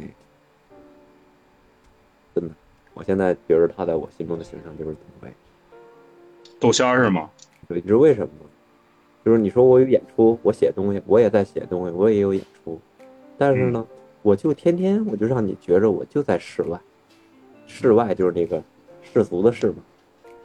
[2.34, 2.54] 真的，
[2.94, 5.32] 我现在觉得他在我心中的形象就是窦唯。
[6.58, 7.30] 窦仙儿是吗？
[7.68, 8.46] 对，你知道为什么吗？
[9.22, 12.80] 就是你说我有演出，我写东西，我也在写东西，我也有演出，
[13.36, 13.86] 但是呢，
[14.22, 16.80] 我就天天我就让你觉着我就在室外，
[17.66, 18.62] 室外就是那个
[19.12, 19.76] 世俗的事嘛，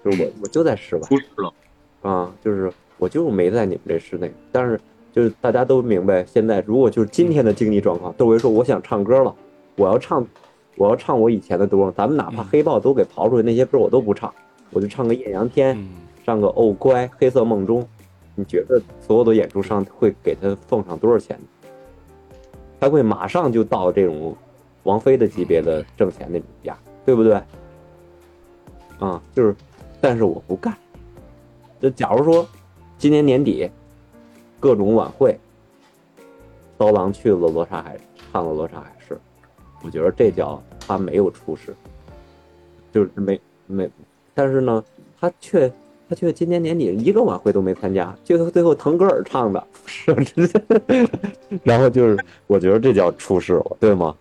[0.04, 1.54] 就是我我就在室外出事了。
[2.02, 4.80] 啊，就是我就是没在你们这室内，但是
[5.12, 9.34] 就是大家都明白，现在如果就是今天的经济状况，窦唯说我想唱歌了，
[9.76, 10.26] 我要唱，
[10.76, 14.34] 我要唱我以前的歌，咱们哪怕嗯黑豹都给刨出去，那些歌我都不唱，
[14.72, 15.88] 我就唱个艳阳天，嗯
[16.26, 17.88] 上个哦乖，黑色梦中，
[18.36, 21.40] 你觉得所有的演出商会给他奉上多少钱？
[22.80, 24.36] 他会马上就到这种
[24.84, 27.42] 王菲的级别的挣钱那种价，对不对？
[29.00, 29.56] 啊，就是，
[30.00, 30.76] 但是我不干。
[31.82, 32.48] 就假如说
[32.98, 33.70] 今年年底
[34.60, 35.38] 各种晚会，
[36.78, 37.98] 刀郎去了罗刹海，
[38.32, 39.20] 唱了罗刹海市，
[39.84, 41.76] 我觉得这叫他没有出事，
[42.92, 43.90] 就是没没，
[44.34, 44.84] 但是呢，
[45.20, 45.72] 他却
[46.10, 50.16] 他却今年年底一个晚会都没参加，最后最后腾格尔唱的，是，
[51.64, 54.16] 然后就是我觉得这叫出事了，对吗？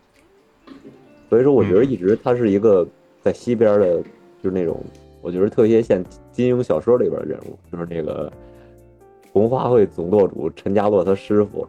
[1.31, 2.87] 所以说，我觉得一直他是一个
[3.23, 4.03] 在西边的，
[4.45, 4.79] 就是那种
[5.23, 8.31] 我觉得特别像金庸小说里边的人物，就是那个
[9.33, 11.67] 红花会总舵主陈家洛他师傅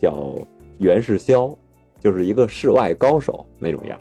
[0.00, 0.34] 叫
[0.78, 1.54] 袁世霄，
[2.00, 3.96] 就是一个世外高手那种样。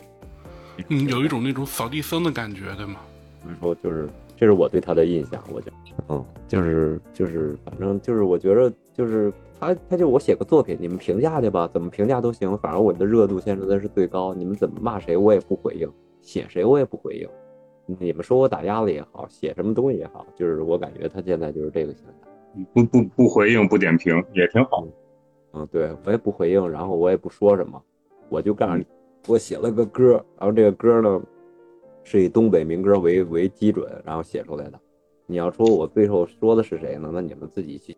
[0.87, 2.95] 嗯，有一种那种扫地僧的感觉，对吗？
[3.43, 5.73] 所以说，就是这是我对他的印象，我觉得，
[6.09, 15.87] 嗯，就是就是，反正就是我觉得就是他他就我写个作品，你们评价去吧，怎么评价都行，反正我的热度现在是最高，你们怎么骂谁我也不回应，
[16.23, 17.29] 写谁我也不回应，
[17.85, 24.85] 你们说我打压了也好，写什么东西也好，就是我感觉他现在就是这个形象，不不不回应不点评也挺好。
[25.53, 27.81] 嗯，对我也不回应，然后我也不说什么，
[28.29, 28.85] 我就告诉你，
[29.27, 31.21] 我写了个歌，然后这个歌呢
[32.03, 34.79] 是以东北民歌为为基准，然后写出来的。
[35.25, 37.09] 你要说我最后说的是谁呢？
[37.13, 37.95] 那你们自己去。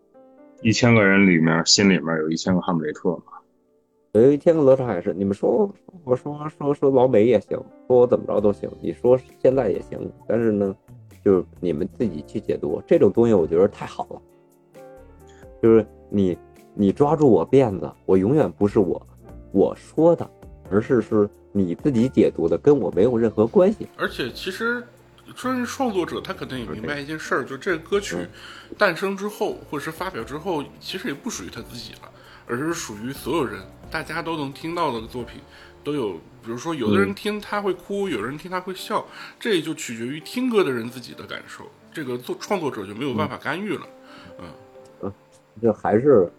[0.61, 3.23] 一千个人里面，心里面有一千个哈姆雷特嘛。
[4.21, 5.69] 有一天罗刹海是，你们说
[6.03, 10.75] 我说说说老美也行，说我怎么着都行，你说现在也行，但是呢，
[11.23, 14.21] 就是你们自己去解读这种东西，我觉得太好了。
[15.61, 16.37] 就是你
[16.73, 19.05] 你抓住我辫子，我永远不是我
[19.51, 20.29] 我说的，
[20.69, 23.87] 而是是你自己解读的，跟我没有任何关系。
[23.97, 24.83] 而且其实，
[25.35, 28.15] 专业创作者他可能也明白一件事儿，就这个歌曲
[28.77, 32.11] 诞生之后，或者是发表之后，其实也不属于他自己了，
[32.47, 35.41] 而是属于所有人，大家都能听到的作品，
[35.83, 36.19] 都有。
[36.45, 39.03] 比如说，有的人听他会哭，有人听他会笑，
[39.39, 43.81] 这也就取决于听歌的人自己的感受，这个作创作者就没有办法干预了。
[44.37, 44.45] 嗯，
[45.01, 45.13] 嗯
[45.59, 46.31] 这还是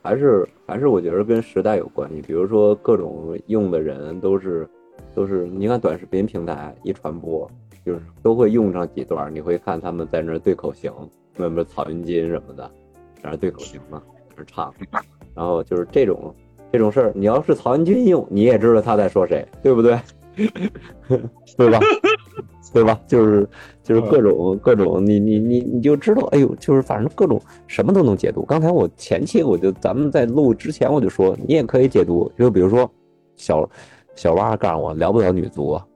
[0.00, 2.22] 还是还是我觉得跟时代有关系。
[2.22, 4.68] 比如说各种用的人都是
[5.12, 7.50] 都是，你看短视频平台一传播，
[7.84, 10.92] 就是都会用上几段，你会看他们在那儿对口型，
[11.36, 12.70] 什么草云金什么的，
[13.20, 14.72] 在那对口型嘛，在那唱，
[15.34, 16.34] 然后就是这种
[16.72, 19.98] 这种事儿，你要是曹云金用，你也知道他在说谁，对不对？
[21.58, 21.78] 对吧？
[22.72, 22.98] 对吧？
[23.06, 23.46] 就是
[23.82, 28.42] 就是各种各种，你你你你就知道，哎呦，就是反正各种什么都能解读。
[28.46, 32.90] 刚才我前期我就咱们在录之前我就说，你也可以解读，就比如说
[33.36, 33.68] 小
[34.14, 35.86] 小蛙告诉我聊不了女足啊，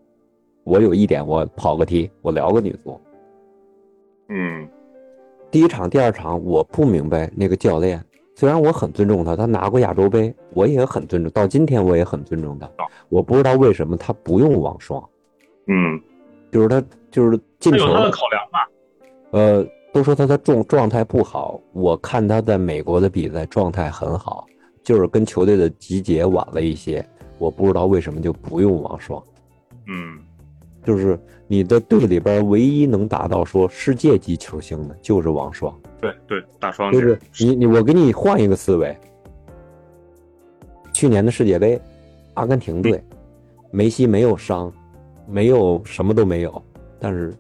[0.65, 3.01] 我有一点我跑个题，我聊个女足。
[4.29, 4.69] 嗯，
[5.51, 8.05] 第一场、第二场我不明白那个教练，
[8.39, 12.71] 虽然我很尊重他，他拿过亚洲杯，我也很尊重，到今天我也很尊重他。
[13.09, 15.03] 我不知道为什么他不用王霜，
[15.69, 15.99] 嗯，
[16.53, 17.79] 就是他就是进球。
[17.79, 18.69] 他有他的考量吧。
[19.31, 24.47] 呃，都说他的状状态不好，我看他在美国的比赛状态很好，
[24.83, 27.03] 就是跟球队的集结晚了一些，
[27.39, 29.23] 我不知道为什么就不用王霜，
[29.89, 30.19] 嗯，
[30.85, 35.75] 就是你的队里边唯一能达到说世界级球星的就是王霜，
[36.27, 38.97] 对对，大双就是你你我给你换一个思维，
[40.93, 41.81] 去年的世界杯，
[42.35, 43.03] 阿根廷队，
[43.71, 44.73] 梅西没有伤，
[45.27, 46.63] 没有什么都没有，
[46.99, 47.35] 但是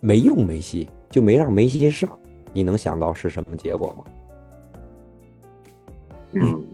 [0.00, 2.08] 没用梅西，就没让梅西上。
[2.52, 4.04] 你能想到是什么结果吗？
[6.32, 6.64] 嗯，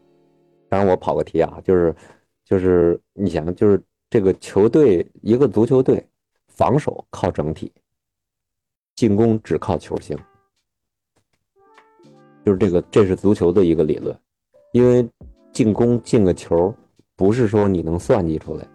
[0.68, 1.94] 当然我跑个题啊，就是
[2.44, 6.06] 就是你想，就是这个球队一个足球队，
[6.48, 7.72] 防守靠整体，
[8.94, 10.14] 进攻只靠球星，
[12.44, 14.16] 就是这个这是足球的一个理论，
[14.72, 15.08] 因为
[15.52, 16.74] 进攻进个球
[17.16, 18.68] 不是说你能算计出来的，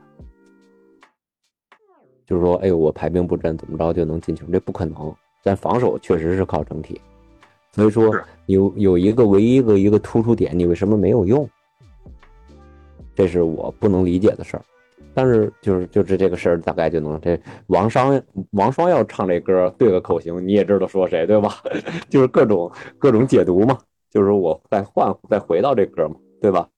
[2.26, 5.14] 就是说哎我排兵布阵怎么着就能进球，这不可能。
[5.44, 7.00] 但防守确实是靠整体，
[7.72, 8.14] 所以说
[8.48, 11.50] 有有一个唯一一个一个突出点，你为什么没有用？
[13.16, 14.64] 这是我不能理解的事儿。
[15.18, 21.56] 但是就是就是这个事儿，大概就能这王双王双要唱这歌对个口型，你也知道说谁对吧？
[22.08, 23.76] 就是各种各种解读嘛。
[24.12, 26.70] 就是我再换再回到这歌嘛，对吧？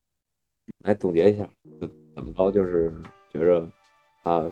[0.86, 1.46] 来总结一下，
[2.16, 2.50] 怎么着？
[2.50, 2.94] 就是
[3.34, 3.68] 觉着
[4.24, 4.50] 他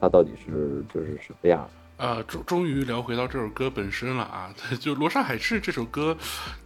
[0.00, 1.68] 他到底是就是什么样？
[2.04, 4.54] 呃，终终于聊回到这首歌本身了啊！
[4.78, 6.14] 就《罗刹海市》这首歌，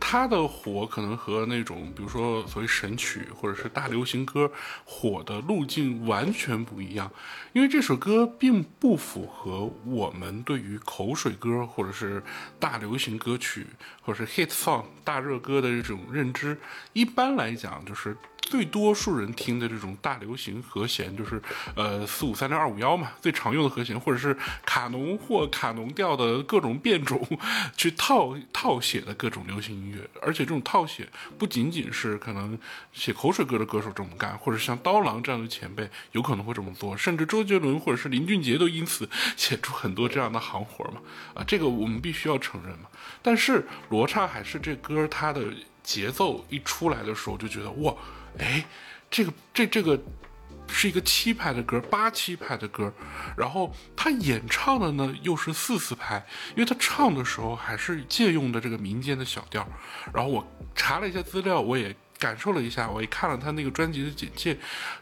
[0.01, 4.51] 它的火可能和那种比如说所谓神曲或者是大流行歌
[4.85, 7.09] 火的路径完全不一样，
[7.53, 12.21] 因为这首歌并不符合我们对于口水歌或者是
[12.59, 13.65] 大流行歌曲
[14.03, 16.59] 或者是 hit song 大热歌的这种认知。
[16.95, 18.17] 一般来讲，就是。
[18.49, 21.41] 最多数人听的这种大流行和弦，就是
[21.75, 24.35] 呃四五三零二五幺嘛，最常用的和弦，或者是
[24.65, 27.27] 卡农或卡农调的各种变种，
[27.77, 30.09] 去套套写的各种流行音乐。
[30.23, 31.07] 而且这种套写
[31.39, 32.59] 不仅仅是可能
[32.93, 41.03] 写口水歌的歌手这么干，或者像刀郎这样的前辈有可能会这么做，甚至周杰伦或者是林俊杰都因此 写出很多这样的行活嘛。
[41.35, 42.87] 啊，这个我们必须要承认嘛。
[43.21, 45.43] 但是罗刹海市这歌，它的
[45.89, 47.95] 节奏一出来的时候，就觉得哇。
[48.39, 48.63] 哎，
[49.11, 49.99] 这个这这个
[50.69, 52.93] 是一个七拍的歌，八七拍的歌，
[53.35, 59.67] 然后他演唱的呢又是四四拍，因为他唱的时候还是借用的这个民间的小调。
[60.13, 61.97] 然后我查了一下资料，我也。
[62.21, 64.59] 感受了一下，我也看了他那个专辑的简介，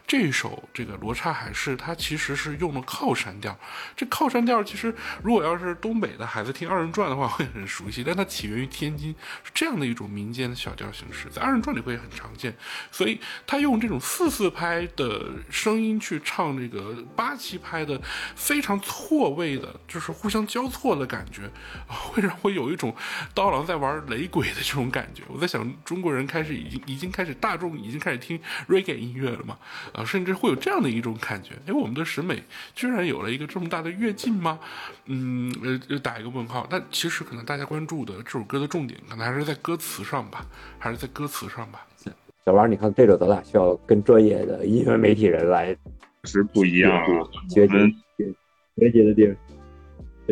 [0.07, 3.59] 这首这个《罗刹海市》，它其实是用了靠山调。
[3.93, 8.01] 这靠山调其实，如果要是东北的孩子听二人转的话，会很熟悉。
[8.05, 12.55] 但它起源于天津，是这样的一种民间的小调形式，在二人转里会很常见。
[12.89, 18.01] 所以他用这种四四拍的声音去唱这个八七拍的
[18.33, 21.51] 非常错位的，就是互相交错的感觉，
[21.87, 22.95] 会让我有一种
[23.33, 25.23] 刀郎 在玩雷鬼的这种感觉。
[25.27, 27.11] 我在想，中国人开始已经已经。
[27.17, 29.57] 开始大众已经开始听 reggae 音乐了嘛？
[29.97, 32.43] 啊，甚至会有这样的一种感觉，哎，我们的审美
[32.75, 34.59] 居然有了一个这么大的跃进吗？
[35.05, 35.51] 嗯，
[35.89, 36.67] 呃，打一个问号。
[36.69, 40.45] 但其实可能大家关注的这首歌的重点，可能还是在歌词上吧，
[40.77, 41.83] 还是在歌词上吧。
[42.45, 45.75] 小王，你看这个咱俩需要跟专业的音乐媒体人来，
[46.25, 47.73] 是不一样啊，学习
[48.77, 49.35] 学习的地方。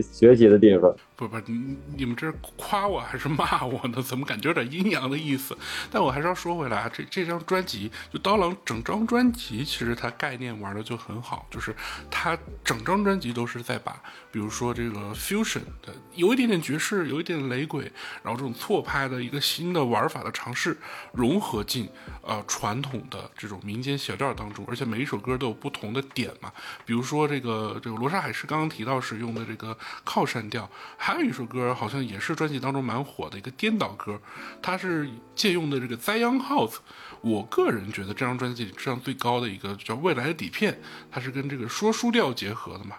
[0.01, 4.01] 学习的地方，不不，你你们这是夸我还是骂我呢？
[4.01, 5.58] 怎么感觉有点阴阳的意思？
[5.89, 11.73] 但我还是要说回来啊，这这张专辑就刀郎整张专辑，其实他概念玩的就很好，就是
[12.12, 13.97] 他整张专辑都是在把，
[14.32, 20.78] 比如说这个 fusion 的，有一点点爵士，有一点雷鬼，然后这种错拍的一个新的玩法的尝试，
[21.13, 21.89] 融合进
[22.26, 26.52] 呃传统的这种民间小调当中，而且每一首歌都有不同的点嘛，
[26.86, 29.78] 比如说这个这个罗刹海市刚刚提到是用的这个。
[30.04, 34.20] 靠山调，还有一首歌，好像也是专辑当中蛮火的一个颠倒歌，
[34.62, 36.78] 它是借用的这个 Zion House。
[37.22, 40.74] 我个人觉得这张专辑质量最高的一个叫《未来的底片》，
[41.12, 42.96] 它是跟这个说书调结合的嘛。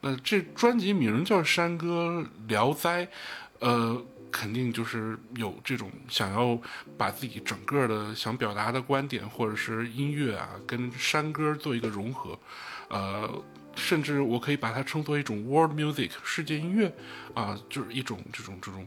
[0.00, 3.06] 那这专辑名叫《山歌聊斋》，
[3.58, 4.02] 呃，
[4.34, 6.58] 肯定就是有这种想要
[6.98, 12.36] 把自己整个的想表达的观点或者是音乐啊，跟山歌做一个融合，
[12.88, 13.30] 呃。
[13.76, 16.92] 甚至我可以把它称作一种 world music 世界音乐，
[17.34, 18.86] 啊，就是一种这种这种，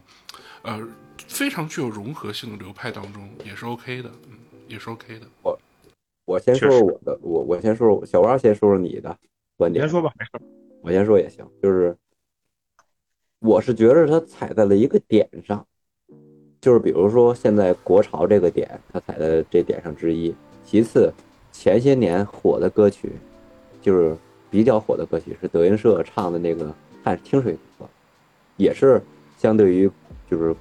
[0.62, 0.80] 呃，
[1.28, 5.26] 非常具有融合性的流派当中也是 OK 的，嗯，也是 OK 的。
[5.42, 5.58] 我
[6.24, 9.14] 我先说说我的，我我先说说小王先说说你的
[9.58, 9.82] 观点。
[9.82, 10.30] 先说吧，没事。
[10.80, 11.94] 我先说也行，就是
[13.40, 15.66] 我是觉得他踩在了一个点上，
[16.60, 20.34] 就是比如说现在国潮这个点，他踩在这点上之一。
[20.64, 21.12] 其次，
[21.52, 23.12] 前些年火的歌曲，
[23.80, 24.16] 就是。
[24.50, 26.64] 比较火的歌曲是德云社唱的那个
[27.04, 27.84] 《看清水河》，
[28.56, 28.98] 也是
[29.36, 29.90] 相对于
[30.26, 30.56] 就是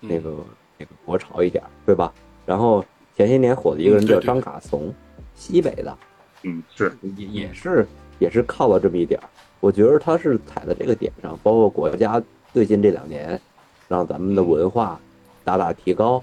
[0.00, 0.34] 那个
[0.76, 2.12] 那个国潮一点，对吧？
[2.44, 2.84] 然后
[3.16, 4.92] 前些年火的一个人叫张嘎怂，
[5.34, 5.98] 西北的，
[6.42, 7.86] 嗯，是也也是
[8.18, 9.24] 也是靠了这么一点儿。
[9.60, 13.40] 我觉得他是踩在这个点上，包括国家最近这两年
[13.88, 15.00] 让咱们的文化
[15.44, 16.22] 大大提高，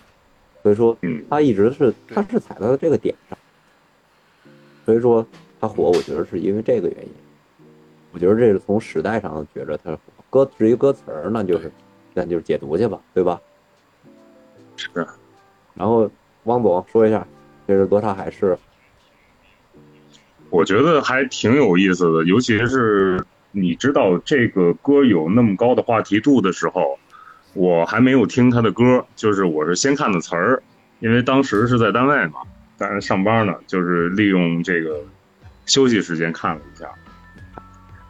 [0.62, 1.24] 所以说嗯。
[1.30, 3.38] 他一直是他是踩到这个点上，
[4.86, 5.26] 所以说
[5.60, 7.12] 他火，我觉得是因为这个原因。
[8.12, 11.72] 我觉得这是从时代上觉着他火，歌至于歌词儿那就是
[12.14, 13.42] 那就是解读去吧，对吧？
[14.76, 15.08] 是，
[15.74, 16.10] 然后
[16.44, 17.26] 汪总说一下，
[17.68, 18.58] 这是罗刹海市，
[20.54, 23.20] 我觉得还挺有意思的，尤其是
[23.52, 27.00] 你知道这个歌有那么高的话题度的时候，
[27.56, 30.62] 我还没有听他的歌，就是我是先看的词儿，
[31.00, 32.42] 因为当时是在单位嘛，
[32.78, 35.02] 当然上班呢，就是利用这个
[35.66, 36.88] 休息时间看了一下，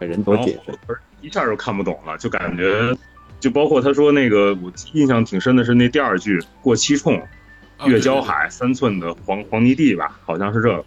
[0.06, 1.00] 人多解释。
[1.22, 2.94] 一下就看不懂了，就感觉，
[3.40, 7.18] 就包括他说那个，我印象挺深的是那第二句“过七冲，
[7.78, 10.84] 啊月交海，三寸的黄黄泥地”吧，好像是这个。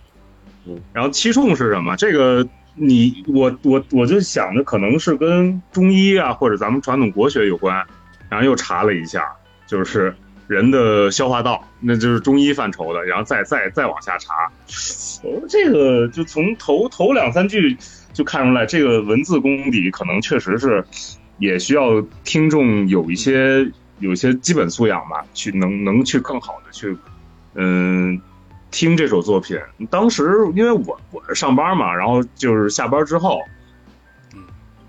[0.92, 1.94] 然后七冲是什么？
[1.96, 7.86] 这个你我我我就想着可能是跟中医啊或者咱们传统国学有关，
[8.28, 9.24] 然后又查了一下，
[9.66, 10.14] 就是
[10.46, 14.34] 人的消化道，那就是中医范畴的，然后再再再往下查，
[15.22, 17.76] 我说这个就从头头两三句
[18.12, 20.84] 就看出来，这个文字功底可能确实是
[21.38, 23.66] 也需要听众有一些
[24.00, 26.96] 有一些基本素养吧，去能能去更好的去
[27.54, 28.20] 嗯。
[28.76, 29.58] 听这首作品，
[29.88, 33.40] 当时因为我我是上班嘛，然后就是下班之后，
[34.34, 34.44] 嗯，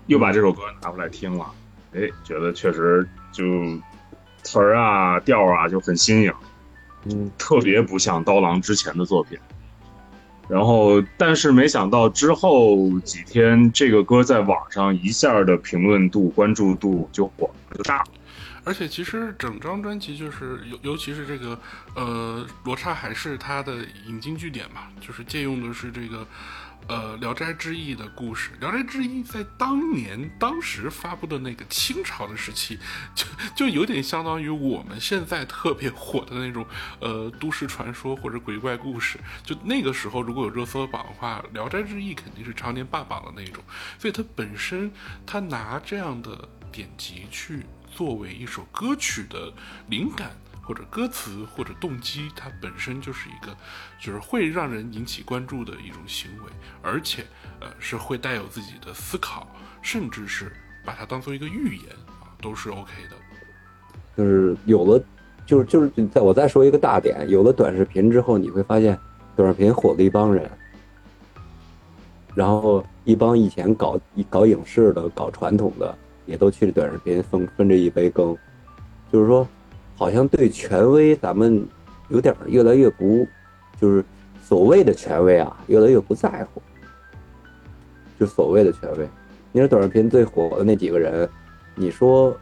[0.08, 1.46] 又把这首歌拿过来听了，
[1.94, 3.42] 哎，觉得确实就
[4.42, 6.30] 词儿啊调啊就很新颖，
[7.06, 9.38] 嗯，特别不像刀郎之前的作品。
[10.50, 18.04] 然后，但是没想到之后几天，这个歌在网上一下的评论度、关注度就火了，就炸了。
[18.68, 21.58] 而且其实整张专辑就是尤尤其是这个
[21.94, 26.26] 呃罗刹海市它的引经据典嘛，就是借用的是这个
[26.86, 28.50] 呃《聊斋志异》的故事。
[28.60, 32.78] 《聊斋志异》在当年当时发布的那个清朝的时期，
[33.14, 33.24] 就
[33.56, 36.66] 就有点相当于我们现在特别火的那种
[37.00, 39.18] 呃都市传说或者鬼怪故事。
[39.42, 43.64] 就那个时候如果有热搜榜的话，《聊斋志异》肯定是常年霸榜的那种。
[43.98, 44.92] 所以它本身
[45.24, 47.64] 它拿这样的典籍去。
[47.90, 49.52] 作为一首歌曲的
[49.88, 50.30] 灵感
[50.62, 53.56] 或者歌词或者动机，它本身就是一个，
[53.98, 57.24] 就是会让人引起关注的一种行为，而且
[57.60, 59.48] 呃是会带有自己的思考，
[59.82, 60.52] 甚至是
[60.84, 61.86] 把它当做一个寓言
[62.20, 63.16] 啊，都是 OK 的。
[64.16, 65.04] 就是有了，
[65.44, 68.96] 就是就是在我再说一个大点，有了短视频之后，你会发现
[69.34, 70.48] 短视频火了一帮人，
[72.34, 73.98] 然后一帮以前搞
[74.28, 75.98] 搞影视的、搞传统的。
[76.28, 78.36] 也都去短视频分分这一杯羹，
[79.10, 79.48] 就是说，
[79.96, 81.66] 好像对权威咱们
[82.10, 83.26] 有点越来越不，
[83.80, 84.04] 就是
[84.44, 86.62] 所谓的权威啊，越来越不在乎。
[88.20, 89.08] 就所谓的权威，
[89.52, 91.26] 你说短视频最火的那几个人，
[91.74, 92.36] 你说，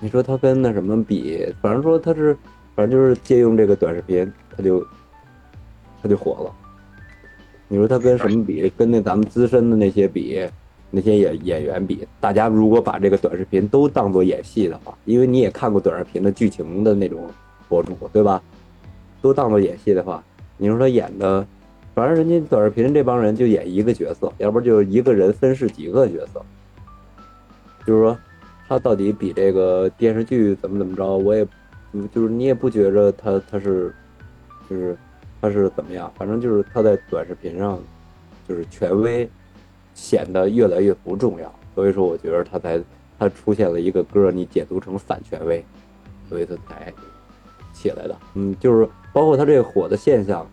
[0.00, 2.36] 你说他跟那什么比，反正说他是，
[2.76, 4.86] 反正就是借用这个短视频，他就
[6.02, 6.52] 他就火了。
[7.68, 8.70] 你说他跟什么比？
[8.76, 10.46] 跟那咱们资深的那些比？
[10.94, 17.28] 那些演演员比，大家如果把这个短视频都当做演戏的话，因为你也看过短视频的剧情的那种
[17.68, 18.40] 博主，对吧？
[19.20, 20.22] 都当做演戏的话，
[20.56, 21.44] 你说他演的，
[21.96, 26.40] 反正人家短视频这帮人就演一个角色，要不就一个人分饰几个角色。
[27.84, 28.16] 就是说，
[28.68, 31.44] 他到底比这个电视剧怎么怎么着，我也，
[32.14, 33.92] 就是你也不觉着他他是，
[34.70, 34.96] 就是
[35.40, 37.80] 他是怎么样，反正就是他在短视频上
[38.48, 39.28] 就是权威。
[39.94, 42.82] 显得越来越不重要，所以说我觉得他才
[43.16, 45.64] 他出现了一个歌，你解读成反权威，
[46.28, 46.92] 所以他才
[47.72, 48.16] 起来的。
[48.34, 50.44] 嗯，就是包括他这个火的现象，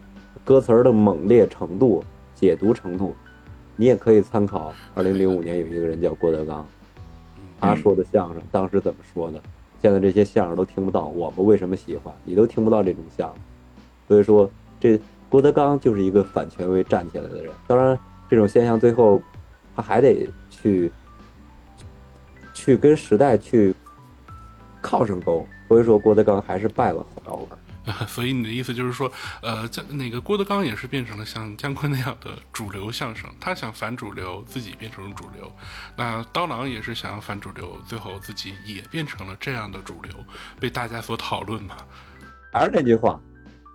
[0.45, 2.03] 歌词的猛烈程度、
[2.35, 3.15] 解读程度，
[3.75, 4.71] 你也可以参考。
[4.93, 6.63] 二零零五年有一个人叫郭德纲，
[7.59, 9.41] 他说的相声当时怎么说的？
[9.81, 12.13] 现在这些相声都听不到，我们为什么喜欢？
[12.23, 13.37] 你都听不到这种相声，
[14.07, 14.47] 所以说
[14.79, 17.51] 这郭德纲就是一个反权威站起来的人。
[17.65, 17.97] 当然，
[18.29, 19.19] 这种现象最后。
[19.75, 20.91] 他还得去，
[22.53, 23.73] 去跟时代去
[24.81, 27.57] 靠上钩，所以说郭德纲还是败了火药味儿。
[28.05, 29.11] 所以你的意思就是说，
[29.41, 35.51] 呃，在那个郭德纲也是变成了像姜昆那样的主流相声，他想反主流，自己变成了主流。
[35.95, 40.13] 那刀郎也是想要反主流，最后自己也变成了这样的主流，
[40.59, 41.75] 被大家所讨论嘛。
[42.53, 43.19] 还是那句话，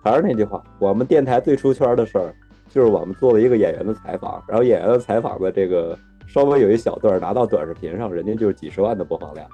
[0.01, 2.33] 还是那句话，我们电台最出圈的事儿。
[2.77, 5.97] 就是我们做了一个演员的采访，然后演员的采访的这个
[6.27, 9.49] 稍微有一小段拿到短视频上，人家就是几十万的播放量。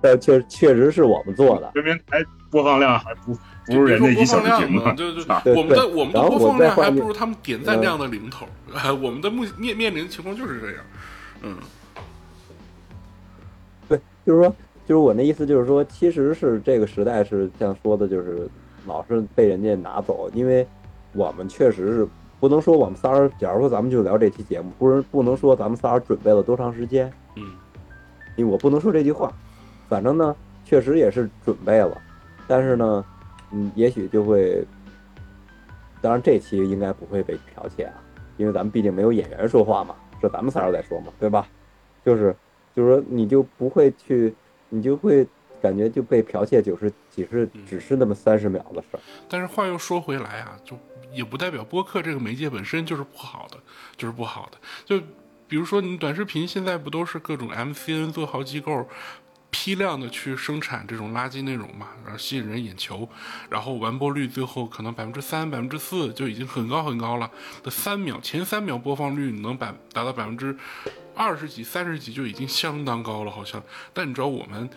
[0.00, 3.34] 但确确实是我们做的，这边台播放量还不
[3.66, 8.46] 不如人家一小时嘛， 对对对，我们的我们的播放量还不如他们点赞量的零头。
[9.02, 10.76] 我们的目面面临的情况就是这样，
[11.42, 11.56] 嗯，
[13.88, 14.54] 对，就是说，
[14.86, 18.48] 就是我那意思，就是说，其实是这个时代是像说的，就是
[18.86, 20.64] 老是被人家拿走，因为
[21.14, 22.08] 我们确实是
[22.40, 27.42] 不能说我们仨儿，假如说咱们就聊这期节目，不是不能说咱们仨儿准备了多长时间，嗯
[28.36, 29.32] 因为我不能说这句话，
[29.88, 30.34] 反正呢，
[30.64, 31.96] 确实也是准备了，
[32.48, 33.04] 但是呢，
[33.52, 34.66] 嗯，也许就会，
[36.02, 37.94] 当然这期应该不会被剽窃啊，
[38.36, 41.46] 因为咱们毕竟没有演员说话嘛，是咱们仨人在说嘛，对吧？
[42.04, 42.34] 就是
[42.74, 44.34] 就是说你就不会去，
[44.68, 45.24] 你就会
[45.62, 49.00] 感觉就被剽窃，就是只是只是那么三十秒的事儿。
[49.28, 50.76] 但是话又说回来啊，就
[51.14, 53.58] 也不代表播客这个媒介本身就是不好的，
[53.96, 54.58] 就是不好的。
[54.84, 55.00] 就
[55.46, 58.88] 比如说你短视频现在不都是各种 MCN 做好机构
[59.50, 63.08] 批量的去生产这种垃圾内容嘛，然后吸引人眼球，
[63.48, 67.30] 然后完播率最后可能百分之三、百分之四就已经很高很高了。
[67.62, 70.56] 的三秒前三秒播放率能百达到百分之
[71.14, 73.62] 二十几、三十几就已经相当高了，好像。
[73.92, 74.68] 但你知道我们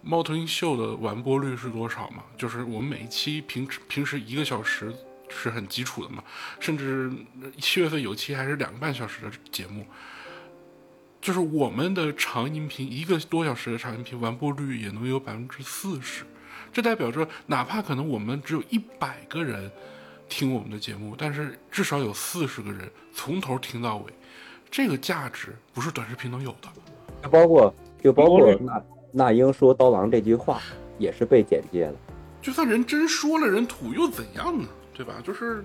[0.00, 2.22] 猫头鹰秀的完播率是多少吗？
[2.36, 4.94] 就是我们每一期平平时一个小时
[5.30, 6.22] 是很基础的嘛，
[6.58, 7.10] 甚至
[7.58, 9.86] 七月份有期还是两个半小时的节目。
[11.20, 16.24] 就是我们的长音频一个多小时的长音频完播率也能有百分之四十，
[16.72, 19.70] 这代表着哪怕可能我们只有一百个人
[20.30, 24.12] 听我们的节目，但是至少有四十个人从头听到尾，
[24.70, 26.68] 这个价值不是短视频能有的。
[27.22, 30.62] 就包括就包括包括那那英说刀郎这句话
[30.98, 31.94] 也是被剪接了。
[32.40, 34.66] 就算人真说了人土又怎样呢？
[35.00, 35.14] 对吧？
[35.24, 35.64] 就是，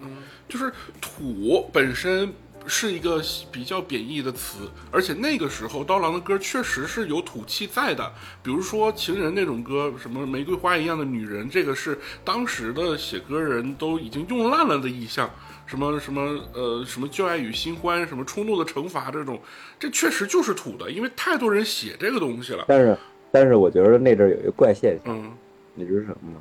[0.00, 0.18] 嗯，
[0.48, 2.32] 就是土本身
[2.68, 3.20] 是一个
[3.50, 8.12] 比较贬义的词，而且那个时候刀郎的歌确实是有土气在的，
[8.44, 15.28] 比如说《情人》那种歌，什么玫瑰花一样的女人，这个是当时的写歌人都已经用烂了的意象。
[15.66, 16.20] 什么什么
[16.54, 19.40] 呃什么旧爱与新欢，什么冲动的惩罚这种，
[19.80, 22.64] 这确实就是土的，因为太多人写这个东西了。
[22.68, 22.96] 但是
[23.32, 25.32] 但是我觉得那阵儿有一个怪现象，嗯，
[25.74, 26.40] 你知道什么吗？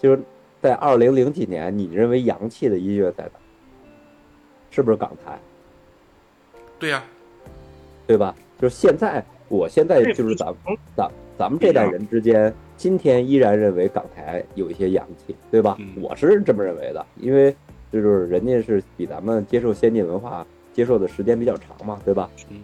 [0.00, 0.22] 就是
[0.64, 3.32] 在二零零几年，你认为洋气的音乐在哪？
[4.70, 5.38] 是不是港台？
[6.78, 7.04] 对呀、
[8.06, 8.34] 对吧？
[8.58, 10.50] 就是现在，我现在就是咱
[10.96, 15.76] 咱咱们这代人之间，今天依然认为港台有一些洋气，对吧？
[15.78, 17.54] 嗯我是这么认为的，因为
[17.92, 22.30] 就是人家是比咱们接受先进文化接受的时间比较长嘛，对吧？
[22.48, 22.62] 嗯，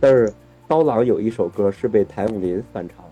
[0.00, 0.32] 但是
[0.66, 3.04] 刀郎有一首歌是被谭咏麟翻唱，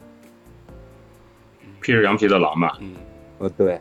[1.83, 2.95] 披着羊皮的狼吧，嗯
[3.41, 3.79] 呃，对，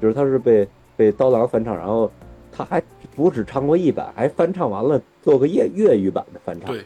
[0.00, 2.10] 就是他是被被刀郎翻唱，然后
[2.52, 2.82] 他还
[3.16, 6.84] 不止唱过一版，还翻唱完了做个粤粤语版的翻唱，对，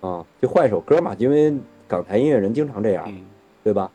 [0.00, 1.54] 啊，就换一首歌嘛，因为
[1.86, 3.24] 港台音乐人经常这样，嗯
[3.64, 3.90] 对吧？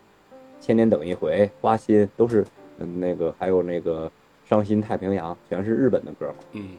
[0.59, 2.45] 千年等一回、花心都是，
[2.79, 4.09] 嗯，那个还有那个
[4.45, 6.69] 伤心太平洋，全是日本的歌嘛，嗯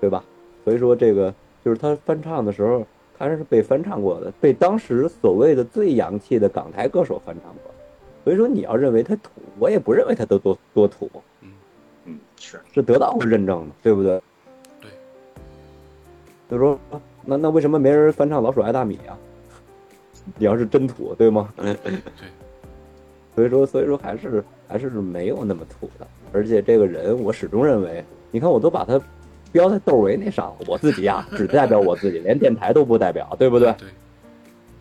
[0.00, 0.22] 对吧？
[0.64, 1.32] 所以说这个
[1.64, 2.86] 就是他翻唱的时候，
[3.18, 7.70] 他是被翻唱过的，被当时所谓的最洋气的港台歌手翻唱过。
[8.26, 11.08] 所以说你要认为他土，我也不认为他都多多土，
[12.04, 14.20] 嗯，是是得到过认证的，对不对？
[14.80, 14.90] 对。
[16.50, 16.76] 就说
[17.24, 19.16] 那那为什么没人翻唱《老鼠爱大米》啊？
[20.36, 21.54] 你要是真土，对吗？
[21.56, 21.76] 对，
[23.36, 26.04] 所以说，所以说还是还是没有那么土的。
[26.32, 29.00] 而且这个人，我始终认为，你看我都把他
[29.52, 33.72] 标在窦唯那上了，我自己呀、只代表我自己，连电台都不代表，对不对？
[33.74, 33.86] 对，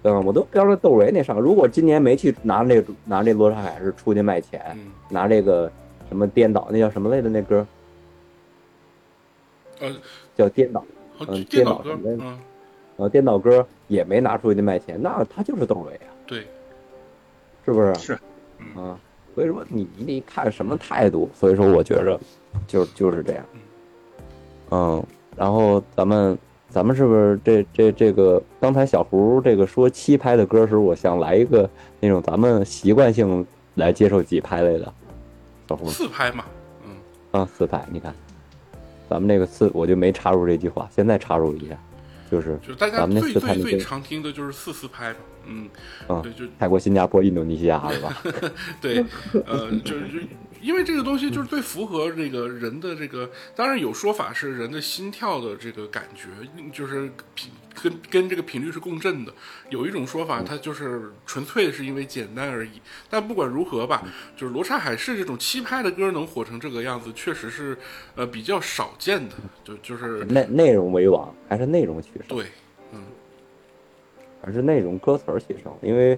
[0.07, 1.39] 嗯，我都标在窦唯那上。
[1.39, 5.71] 如果今年没去拿这拿这罗刹海市出去卖钱，嗯拿这个
[6.07, 7.29] 什么颠倒，那叫什么来的？
[7.29, 7.65] 那歌
[9.79, 9.95] 呃，
[10.35, 10.85] 叫颠倒，
[11.17, 12.39] 好嗯颠倒歌，电脑什么嗯，
[12.97, 16.45] 呃，颠倒歌也没拿出去卖钱，那他就是窦唯啊，对，
[17.65, 17.95] 是不是？
[17.95, 18.13] 是
[18.75, 18.97] 啊，
[19.33, 21.29] 所以说你你得看什么态度。
[21.33, 22.19] 所以说，我觉着
[22.67, 23.45] 就就是这样。
[24.71, 25.03] 嗯，
[25.35, 26.37] 然后咱们
[26.75, 31.69] 咱们是不是这这这个刚才小胡这个说七拍的歌时候，我想来一个
[32.01, 34.93] 那种咱们习惯性来接受几拍类的。
[35.69, 36.43] 小胡四拍嘛，
[36.83, 36.91] 嗯，
[37.31, 38.13] 啊，四拍，你看，
[39.09, 41.77] 咱们那个四我就没插入这句话，现在插入一下，
[42.29, 45.15] 就是就是大家咱们那最最最常听的就是四四拍嘛，
[45.45, 45.69] 嗯，
[46.07, 48.21] 啊对，就泰国、新加坡、印度尼西亚是吧？
[48.81, 48.97] 对，
[49.47, 50.19] 呃，就是就
[50.65, 56.29] 因为这个东西就是最符合这个人的这个，当然有说法是人的心跳的这个感觉，
[56.73, 59.31] 就是频跟跟这个频率是共振的。
[59.69, 62.81] 有一种说法，它就是纯粹是因为简单而已。
[63.07, 64.03] 但不管如何吧，
[64.35, 67.77] 就是罗刹海市这种七拍的歌能火成这个样子，确实是
[68.15, 69.35] 呃比较少见的。
[69.63, 72.35] 就就是内内容为王，还是内容取胜？
[72.35, 72.47] 对，
[72.91, 73.03] 嗯
[74.41, 75.71] 还是内容歌词儿取胜。
[75.83, 76.17] 因为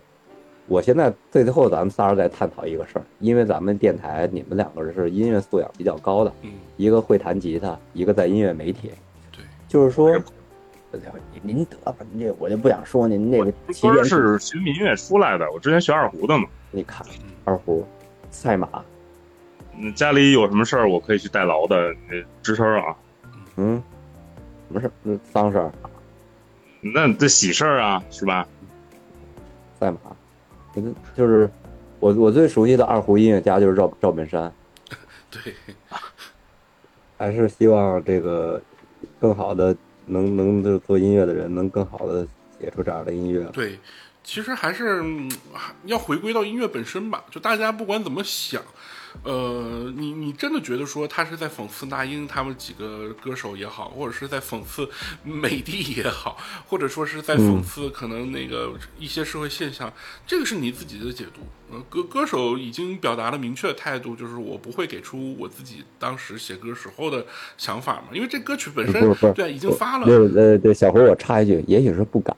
[0.67, 8.91] 我现在最最后咱们仨人在探讨一个事儿，因为咱们电台你们两个人是音乐素养比较高的，嗯，一个会弹吉他，一个在音乐媒体，
[9.31, 10.11] 对，就是说，
[10.91, 17.05] 您您得吧，您这我就不想说您那个起歌点是学民乐出来的，我之前学二胡的嘛，你看
[17.45, 17.85] 二胡、
[18.29, 18.67] 赛马、
[19.77, 21.75] 嗯家里有什么事儿我可以去代劳的，
[22.09, 22.95] 呃吱声啊。
[23.55, 23.81] 嗯，
[24.67, 24.91] 什么事儿？
[25.03, 25.71] 嗯，丧事儿，
[26.81, 28.47] 那这喜事儿啊，是吧？
[29.79, 29.97] 赛马，
[30.77, 31.49] 嗯就是
[31.99, 34.53] 我我最熟悉的二胡音乐家就是赵赵本山，
[35.31, 35.53] 对，
[37.17, 38.61] 还是希望这个
[39.19, 39.75] 更好的
[40.05, 42.25] 能能就做音乐的人能更好的
[42.59, 43.43] 写出这样的音乐。
[43.51, 43.79] 对，
[44.23, 45.31] 其实还是嗯
[45.85, 47.23] 要回归到音乐本身吧。
[47.31, 48.61] 就大家不管怎么想，
[49.23, 54.89] 呃，你你真的觉得说他是在讽刺那英他们几个歌手也好，或者是在讽刺
[55.23, 56.37] 美帝也好，
[56.67, 59.91] 或者说是在讽刺可能那个一些社会现象，
[60.25, 61.41] 这个是你自己的解读。
[61.69, 67.25] 呃，歌歌手已经表达了明确的态度，就是我不会给出我自己当时写歌时候的
[67.57, 70.07] 想法嘛，因为这歌曲本身对已经发了。
[70.07, 72.35] 就是呃，对，小胡，我插一句，也许是不敢。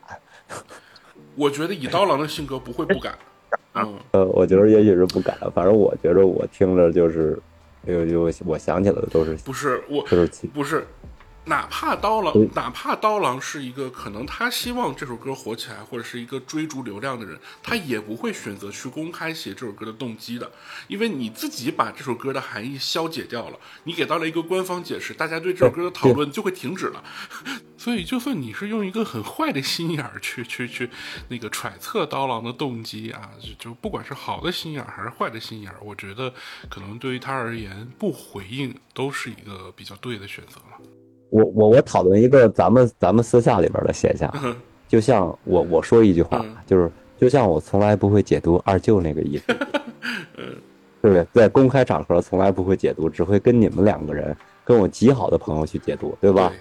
[1.35, 3.17] 我觉得以刀郎的性格不会不敢。
[3.75, 7.39] 嗯，呃，我觉得也许是不敢，反正我觉着我听着就是，
[7.85, 10.47] 有有我想起来的都是不是我，就是气。
[10.47, 10.85] 不是，
[11.45, 20.51] 哪怕刀郎嗯，哪怕刀郎是一个可能他希望这首歌火起来，或者是一个追逐流量的人，他也不会选择去公开写这首歌的动机的，
[20.87, 27.03] 因为你自己把这首歌的含义消解掉了，你给到了一个官方解释，大家对这首歌的讨论就会停止了。
[27.79, 30.89] 所以，就算你是用一个很坏的心眼儿去去去
[31.29, 36.33] 那个揣测刀郎的动机啊，就就不管是好的心眼儿还是坏的心眼儿，我觉得
[36.69, 40.98] 可能对于他而言，不回应都是一个比较对的选择了。
[41.29, 44.55] 我我我讨论一个咱们咱们私下里边的现象，嗯
[44.87, 49.43] 就像我我说一句话嗯，就是就像我从来不会解读二舅那个意思，
[51.01, 51.25] 对不对？
[51.33, 56.51] 在公开场合从来不会解读，只会跟你们两个人，跟我极好的朋友去解读，对吧？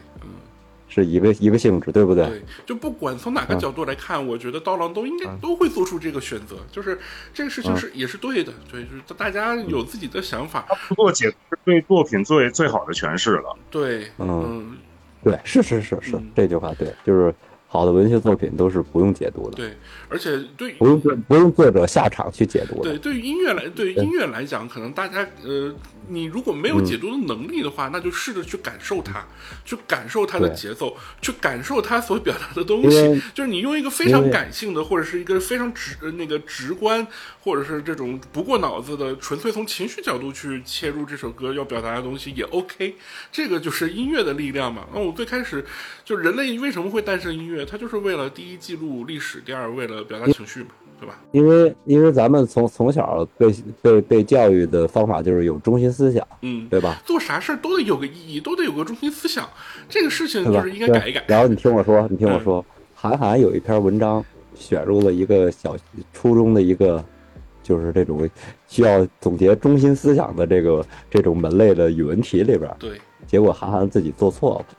[0.88, 2.26] 是一个一个性质，对不对？
[2.26, 3.58] 对，就不管从哪个嗯。
[3.58, 6.98] 角度来看，我觉得刀郎都应该都会做出这个选择，就是
[7.32, 7.64] 这个事嗯。
[7.64, 13.56] 情是也是对的，对，就是大家有自己的想法，不做解读是对作品最最好的诠释了。
[13.70, 14.28] 对，嗯。
[14.46, 14.78] 嗯，
[15.22, 17.34] 对，是是是是嗯，这句话对，就是
[17.70, 19.76] 好的文学作品都是不用解读的，对，
[20.08, 22.98] 而且对不用作不用作者下场去解读的对，。
[22.98, 25.74] 对于音乐来，对于音乐来讲，可能大家呃，
[26.08, 29.22] 你如果没有解读的能力的话，那就试着去感受它，
[29.66, 33.20] 去感受它的节奏，去感受它所表达的东西。
[33.34, 37.06] 就是你用一个非常感性的，或者是一个非常直呃那个直观，
[37.42, 42.96] 或者是这种不过脑子的，纯粹从情绪角度去切入这首歌要表达的东西也 OK。
[43.30, 44.86] 这个就是音乐的力量嘛。
[44.94, 45.62] 那我最开始
[46.02, 47.57] 就人类为什么会诞生音乐？
[47.64, 50.68] 它就是为了第一记录历史，第二为了表达情绪嘛，
[51.00, 51.18] 对吧？
[51.32, 57.00] 因为因为咱们从从小被被被教育的方法就是有中心思想，嗯，对吧？
[57.04, 59.48] 做啥事儿都得有个意义，都得有个中心思想。
[59.88, 60.44] 这个事情？
[60.52, 61.24] 就是应该改一改。
[61.26, 65.76] 然后你听我说，你听我嗯说，韩寒有一篇文章选入了一个小
[66.12, 67.04] 初中的一个，
[67.62, 68.28] 就是这种
[68.66, 74.76] 需要总结中心思想的这个这种门类的语文题里边，对，结果韩寒自己做错了。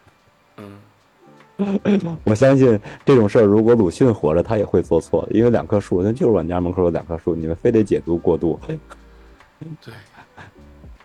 [1.60, 8.80] 嗯， 我相信这种事儿，如果鲁迅活着，他也会做错，因为两棵树，那就是我家门口有两棵树，你们非得解读过度，对，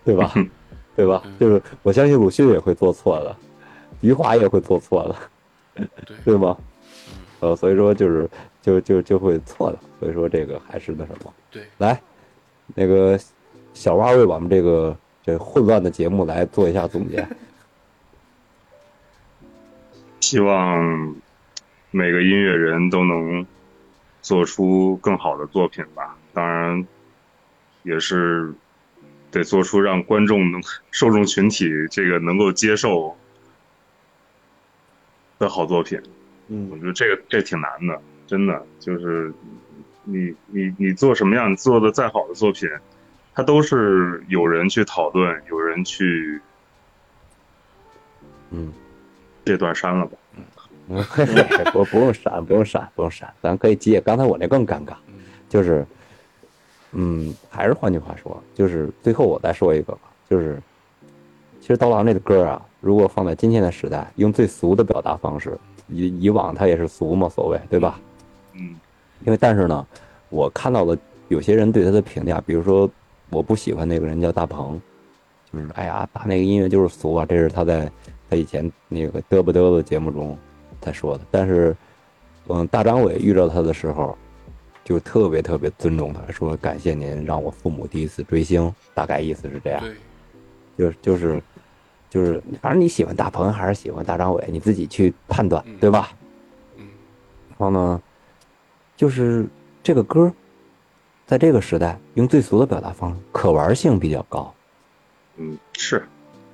[0.05, 0.32] 对吧？
[0.96, 1.32] 对吧嗯？
[1.40, 3.36] 就是我相信鲁迅也会做错的，
[4.00, 6.57] 余华也会做错的，对，对吗？
[7.40, 8.30] 呃，所以说就是
[8.62, 12.00] 就就就会错的，所以说这个还是那什么，对，来，
[12.76, 13.18] 那个
[13.72, 17.26] 小蛙为我们这个这混乱的节目来做一下总结。
[20.24, 21.14] 希望
[21.90, 23.46] 每个音乐人都能
[24.22, 26.16] 做出更好的作品吧。
[26.32, 26.86] 当然，
[27.82, 28.54] 也是
[29.30, 33.14] 得做出让观众能受众群体这个能够接受
[35.38, 36.00] 的好作品。
[36.00, 36.08] 我
[36.48, 39.30] 嗯觉得这个这挺难的，真的就是
[40.04, 42.66] 你你你做什么样，你做的再好的作品，
[43.34, 46.40] 它都是有人去讨论，有人去
[48.50, 48.72] 嗯，
[49.45, 50.12] 这段删了吧。
[51.72, 54.01] 不不用删，不用删，不用删，咱可以接。
[54.01, 54.92] 刚才我那更尴尬，
[55.49, 55.86] 就是，
[56.92, 60.62] 嗯，还是换句话说，就是最后我再说一个吧，就是，
[61.59, 65.57] 其实刀郎这个歌啊，如果放在今天的时代，用最俗的表达方式，
[65.88, 67.99] 以以往它也是俗嘛，所谓对吧？
[68.53, 68.76] 嗯
[69.24, 69.86] 因为但是呢，
[70.28, 70.95] 我看到了
[71.28, 72.90] 有些人对他的评价，比如说
[73.30, 74.78] 我不喜欢那个人叫大鹏，
[75.51, 77.90] 就是哎呀，他那个音乐就是俗啊，这是他在
[78.35, 80.37] 他以前那个嘚不嘚的节目中
[80.80, 81.24] 他说的。
[81.30, 81.76] 但是，
[82.49, 84.18] 嗯，大张伟遇到他的时候，
[84.82, 89.80] 就特别特别尊重他，说感谢您让我父母第一次追星，大概意思是这样。
[89.80, 89.95] 对，
[90.76, 91.43] 就是就是
[92.11, 96.11] 就是，反正你喜欢大鹏还是喜欢大张伟，你自己去判断，对吧？
[96.76, 96.87] 嗯
[97.51, 98.03] 然后呢，
[98.97, 99.47] 就是
[99.80, 100.32] 这个歌，
[101.24, 104.53] 在这个时代用最俗的表达方式，可玩性比较高，
[105.37, 106.05] 嗯，是，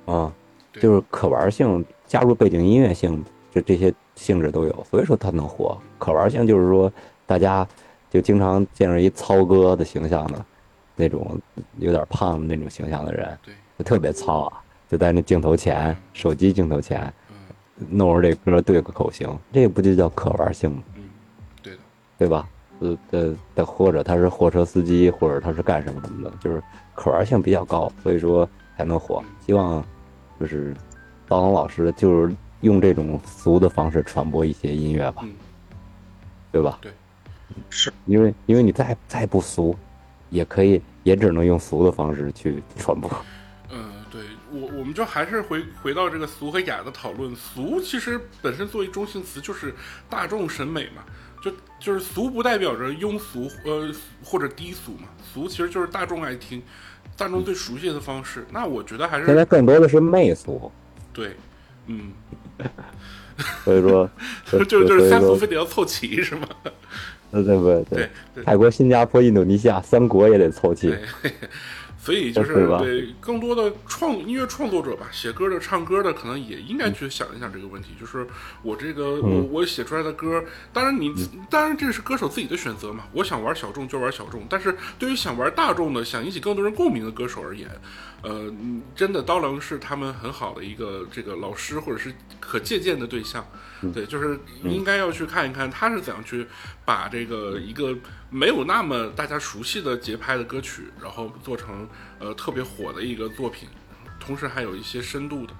[0.05, 0.40] 啊，对
[0.73, 5.77] 就是可玩性加入背景音乐性，就这些性质都有，所以说它能火。
[5.97, 6.91] 可玩性就是说，
[7.25, 7.67] 大家
[8.09, 10.45] 就经常见着一糙哥的形象的，
[10.95, 11.39] 那种
[11.77, 20.83] 有点胖的那种形象的人，对，就特别糙啊，就在那镜头前，手机镜头前嗯弄着这歌对个口型，这不就叫可玩性吗？
[20.95, 21.03] 嗯，
[21.61, 21.79] 对的，
[22.17, 22.47] 对吧？
[22.79, 26.61] 呃呃的，或者他是货车司机，或者他是干什么什么的，就是
[26.95, 29.23] 可玩性比较高，所以说才能火。
[29.45, 29.85] 希望
[30.41, 30.75] 就是
[31.27, 35.33] 刀郎老师就是用这种俗的方式传播一些音乐吧，嗯，
[36.51, 36.79] 对吧？
[36.81, 36.91] 对，
[37.69, 39.77] 是，因为因为你再再不俗，
[40.31, 43.09] 也可以也只能用俗的方式去传播。
[43.69, 44.21] 嗯，对
[44.51, 47.35] 我，我们就还是回回到这个俗和雅的讨论。
[47.35, 49.73] 俗其实本身作为中性词，就是
[50.09, 51.03] 大众审美嘛，
[51.41, 55.07] 就就是俗不代表着庸俗，呃，或者低俗嘛。
[55.33, 56.61] 俗其实就是大众爱听，
[57.21, 58.45] 大众最熟悉的方式。
[58.51, 60.71] 那我觉得还是现在更多的是媚俗，
[61.13, 61.35] 对，
[61.87, 62.11] 嗯，
[63.63, 64.09] 所以说
[64.67, 66.47] 就就是三俗非得要凑齐是吗？
[67.31, 67.83] 呃对不对？
[67.89, 70.89] 对对泰国、新加坡、印度尼西亚三国也得凑齐。
[70.89, 71.31] 对，
[72.03, 77.89] 所以就是对更多的创音乐创作者吧，写歌的、唱歌的，可能也应该去想一想这个问题。
[77.99, 78.25] 就是
[78.63, 80.43] 我这个我我写出来的歌，
[80.73, 81.13] 当然你
[81.47, 83.03] 当然这是歌手自己的选择嘛。
[83.13, 87.69] 我想玩小众就玩小众，但是对于想玩大众的、想引起更多人共鸣的歌手而言，
[88.23, 93.45] 呃，嗯真的刀郎是他们很好的一个这个老师或者是可借鉴的对象。
[93.93, 96.45] 对，就是应该要去看一看他是怎样去
[96.83, 97.95] 把这个一个
[98.29, 101.87] 没有那么大家熟悉的节拍的歌曲，然后做成
[102.19, 103.69] 呃特别火的一个作品，
[104.19, 105.53] 同时还有一些深度的。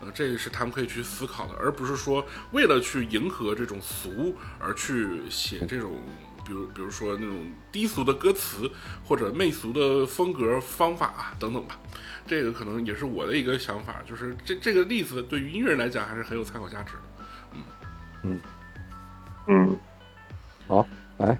[0.00, 6.00] 呃，这个是他们可以去思考的，而不是说为了去迎合这种俗而去写这种，
[6.46, 8.70] 比如比如说那种低俗的歌词
[9.04, 11.76] 或者媚俗的风格方法啊等等吧。
[12.28, 17.00] 这个可能也是我的一个想法，就是这这个例子对于音乐人来讲还是很有参考价值的。
[18.22, 18.40] 嗯
[19.48, 19.78] 嗯，
[20.68, 21.36] 好，来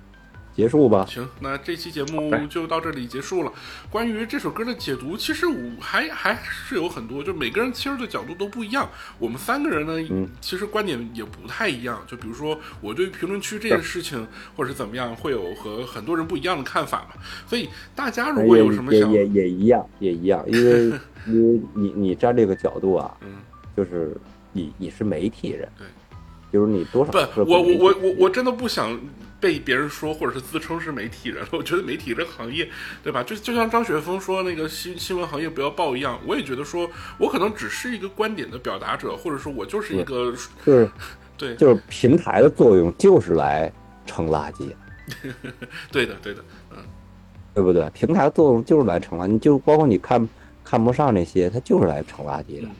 [0.55, 1.07] 结束吧。
[1.07, 3.53] 行，那这期节目就到这里结束了。
[3.91, 8.89] 关于这首歌的解读，其实我还还是有很多，就每个人切入的角度都不一样。
[9.21, 12.03] 我们三个人呢，其实观点也不太一样。
[12.09, 14.27] 就比如说，我对评论区这件事情，
[14.57, 17.23] 或者是怎么样，会有和很多人不一样的看法嘛。
[17.47, 20.99] 所以大家如果有什么想，也也也一样，也一样，因为
[21.29, 23.37] 因为你你站这个角度啊，嗯，
[23.77, 24.17] 就是
[24.53, 25.87] 你你是媒体人，对，
[26.53, 28.99] 就是你多少不，我我我我我真的不想
[29.41, 31.47] 被别人说，或者是自称是媒体人。
[31.53, 32.69] 我觉得媒体这个行业，
[33.03, 33.23] 对吧？
[33.23, 40.91] 就就像张雪峰说那个新新闻行业不要报一样，我也觉得说我可能只是一个观点的表达者，或者说我就是一个就是
[41.37, 43.73] 对就是平台的作用就是来
[44.07, 44.73] 盛垃圾，
[45.93, 46.79] 对的对的，嗯
[47.55, 47.89] 对不对？
[47.91, 50.29] 平台的作用就是来盛垃圾，就包括你看
[50.65, 52.69] 看不上那些，它就是来盛垃圾的。
[52.69, 52.71] 嗯，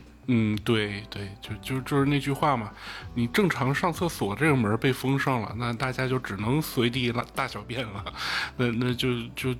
[0.57, 2.71] 对对，就就就是那句话嘛，
[3.15, 8.05] 你正常上厕所这个门被封上了，那大家就只能随地拉大小便了，
[8.55, 9.55] 那那就就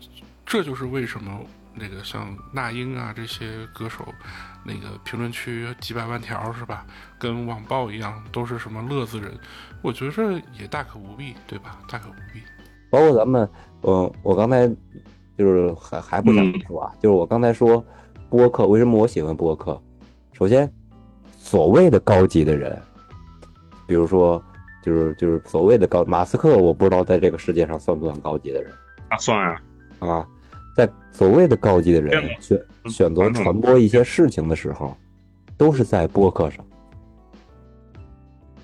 [0.46, 1.40] 这就是为什么
[1.74, 4.06] 那个像那英啊这些歌手，
[4.64, 6.86] 那个评论区几百万条是吧，
[7.18, 9.32] 跟网暴一样，都是什么乐子人，
[9.82, 11.80] 我觉着也大可不必，对吧？
[11.90, 12.42] 大可不必。
[12.92, 13.50] 包括咱们，
[13.84, 14.68] 嗯，我刚才
[15.38, 17.84] 就是还还不想说啊，就是我刚才说
[18.30, 19.82] 播客，为什么我喜欢播客？
[20.40, 20.72] 首先，
[21.38, 22.82] 所谓的高级的人，
[23.86, 24.42] 比如说，
[24.82, 28.72] 就是就是所谓的高马斯克，我不知道在这个世界上算不算高级的人
[29.10, 29.62] 啊，算啊，
[30.00, 30.28] 啊，
[30.78, 34.96] 在所谓的高级的人选选择传播一些事情的时候，
[35.58, 36.66] 都是在播客上。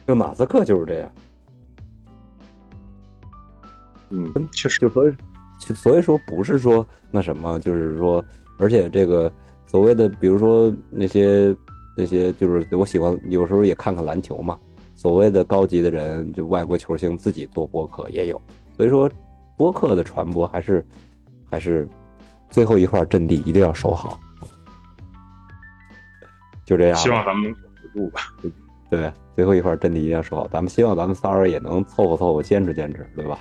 [0.07, 1.11] 就马斯克就是这样。
[4.11, 5.13] 嗯，确实，就所以，
[5.59, 8.23] 就所以说不是说那什么，就是说，
[8.57, 9.29] 而且这个
[9.65, 11.53] 所谓的，比如说那些
[11.95, 14.57] 那些，就是我喜欢有时候也看看篮球嘛。
[14.95, 18.41] 所谓的高级的人，就外国球星自己做播客也有，
[18.75, 19.09] 所以说
[19.57, 20.85] 播客的传播还是
[21.51, 21.87] 还是
[22.49, 24.19] 最后一块阵地一定要守好。
[26.65, 28.21] 就这样，希望咱们能守得住吧。
[28.89, 30.47] 对最后一块阵地一定要守好。
[30.47, 33.39] 咱们希望咱们仨人也能凑合凑合，坚持坚持，对吧？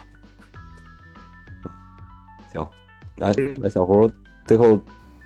[2.53, 2.67] 行，
[3.17, 4.11] 来，那小胡
[4.45, 4.79] 最后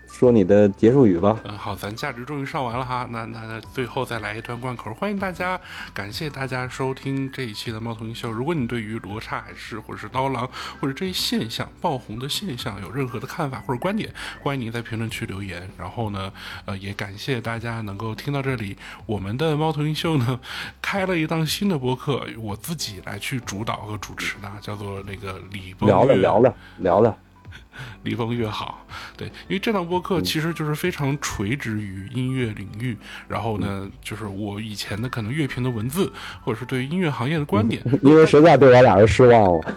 [0.09, 1.39] 说你的结束语吧。
[1.45, 5.61] 嗯，好，咱价值终于上完了哈，那那那最后再来一段贯口，欢迎大家，
[5.95, 8.31] 感谢大家收听这一期的猫头鹰秀。
[8.31, 10.49] 如果你对于罗刹海市或者是刀郎
[10.81, 15.69] 或者这一现象爆红的现象有任何的看法或者观点，欢迎您在评论区留言。
[15.77, 16.33] 然后呢，
[16.65, 18.77] 呃，也感谢大家能够听到这里。
[19.07, 20.41] 我们的猫头鹰秀呢，
[20.83, 27.19] 开了一档新的播客，我自己来去主导和主持的，叫做那个李崩聊聊月聊了聊聊，
[28.03, 28.87] 离峰越好。
[29.17, 32.97] 对，因为这档播客其实就是非常垂直于音乐领域，
[33.27, 39.75] 然后呢，就是我以前的可能乐评的文字，或者是对音乐行业的观点，因为实在对我俩人失望了，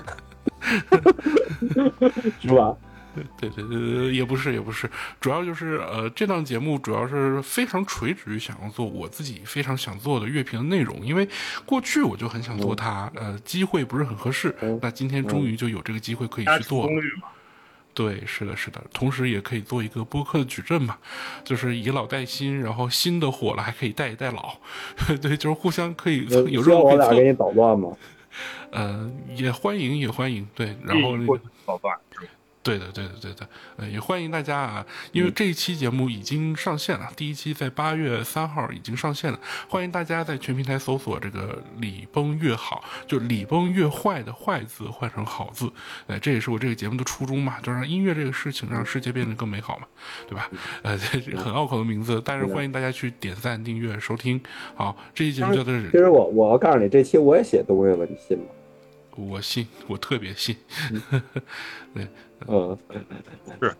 [2.42, 2.76] 是吧？
[3.38, 11.28] 对对对，也不是也不是，主要就是呃，这档节目主要是非常垂直于想要做我自己非常想做的乐评的内容，因为
[11.66, 16.88] 过去我就很想做它，呃，机会不是很合适，那今天终于就有这个机会可以去做。
[17.94, 20.98] 对，是的，是的，同时也可以做一个播客的矩阵嘛，
[21.44, 24.56] 就是以老带新，然后新的火了还可以带一带老，
[25.22, 26.82] 对，就是互相可以有这种。
[26.82, 27.90] 我俩给你捣乱吗？
[28.72, 31.98] 呃，也欢迎，也欢迎，对，然后那个捣乱。
[32.64, 33.48] 对的，对的，对的，
[33.78, 45.72] 呃，也欢迎大家啊，因为这一期节目已经上线了，第一期在八月三号已经上线了，欢迎大家在全平台搜索这个“礼崩乐好”，就“礼崩乐坏”的“坏”字换成“好”字，
[46.06, 49.88] 呃，这也是我这个节目的初衷嘛，就让音乐这个事情让世界变得更美好嘛，
[50.28, 50.48] 对吧？
[50.84, 50.96] 呃，
[51.44, 54.40] 很拗口的名字，但是欢迎大家去点赞、订阅、收听。
[54.76, 55.74] 好，这期节目叫做……
[55.90, 58.44] 其实我我要告诉你，这期我也写东西了，你信吗？
[59.16, 60.56] 我信，我特别信。
[61.96, 62.08] 对。
[62.48, 62.78] 嗯，
[63.60, 63.76] 是，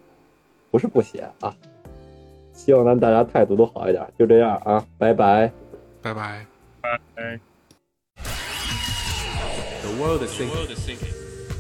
[0.70, 1.56] 不是不写啊？
[2.54, 4.06] 希望咱大家态度都好一点。
[4.20, 5.52] 就这样啊，拜拜，
[6.02, 6.46] 拜拜，
[6.82, 7.40] 拜。
[9.82, 11.14] The world is sinking.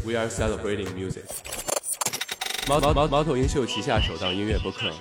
[0.05, 1.23] We are celebrating music.
[2.67, 4.91] 猫猫猫猫头鹰秀旗下首档音乐播客，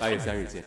[0.00, 0.64] 八月三日见。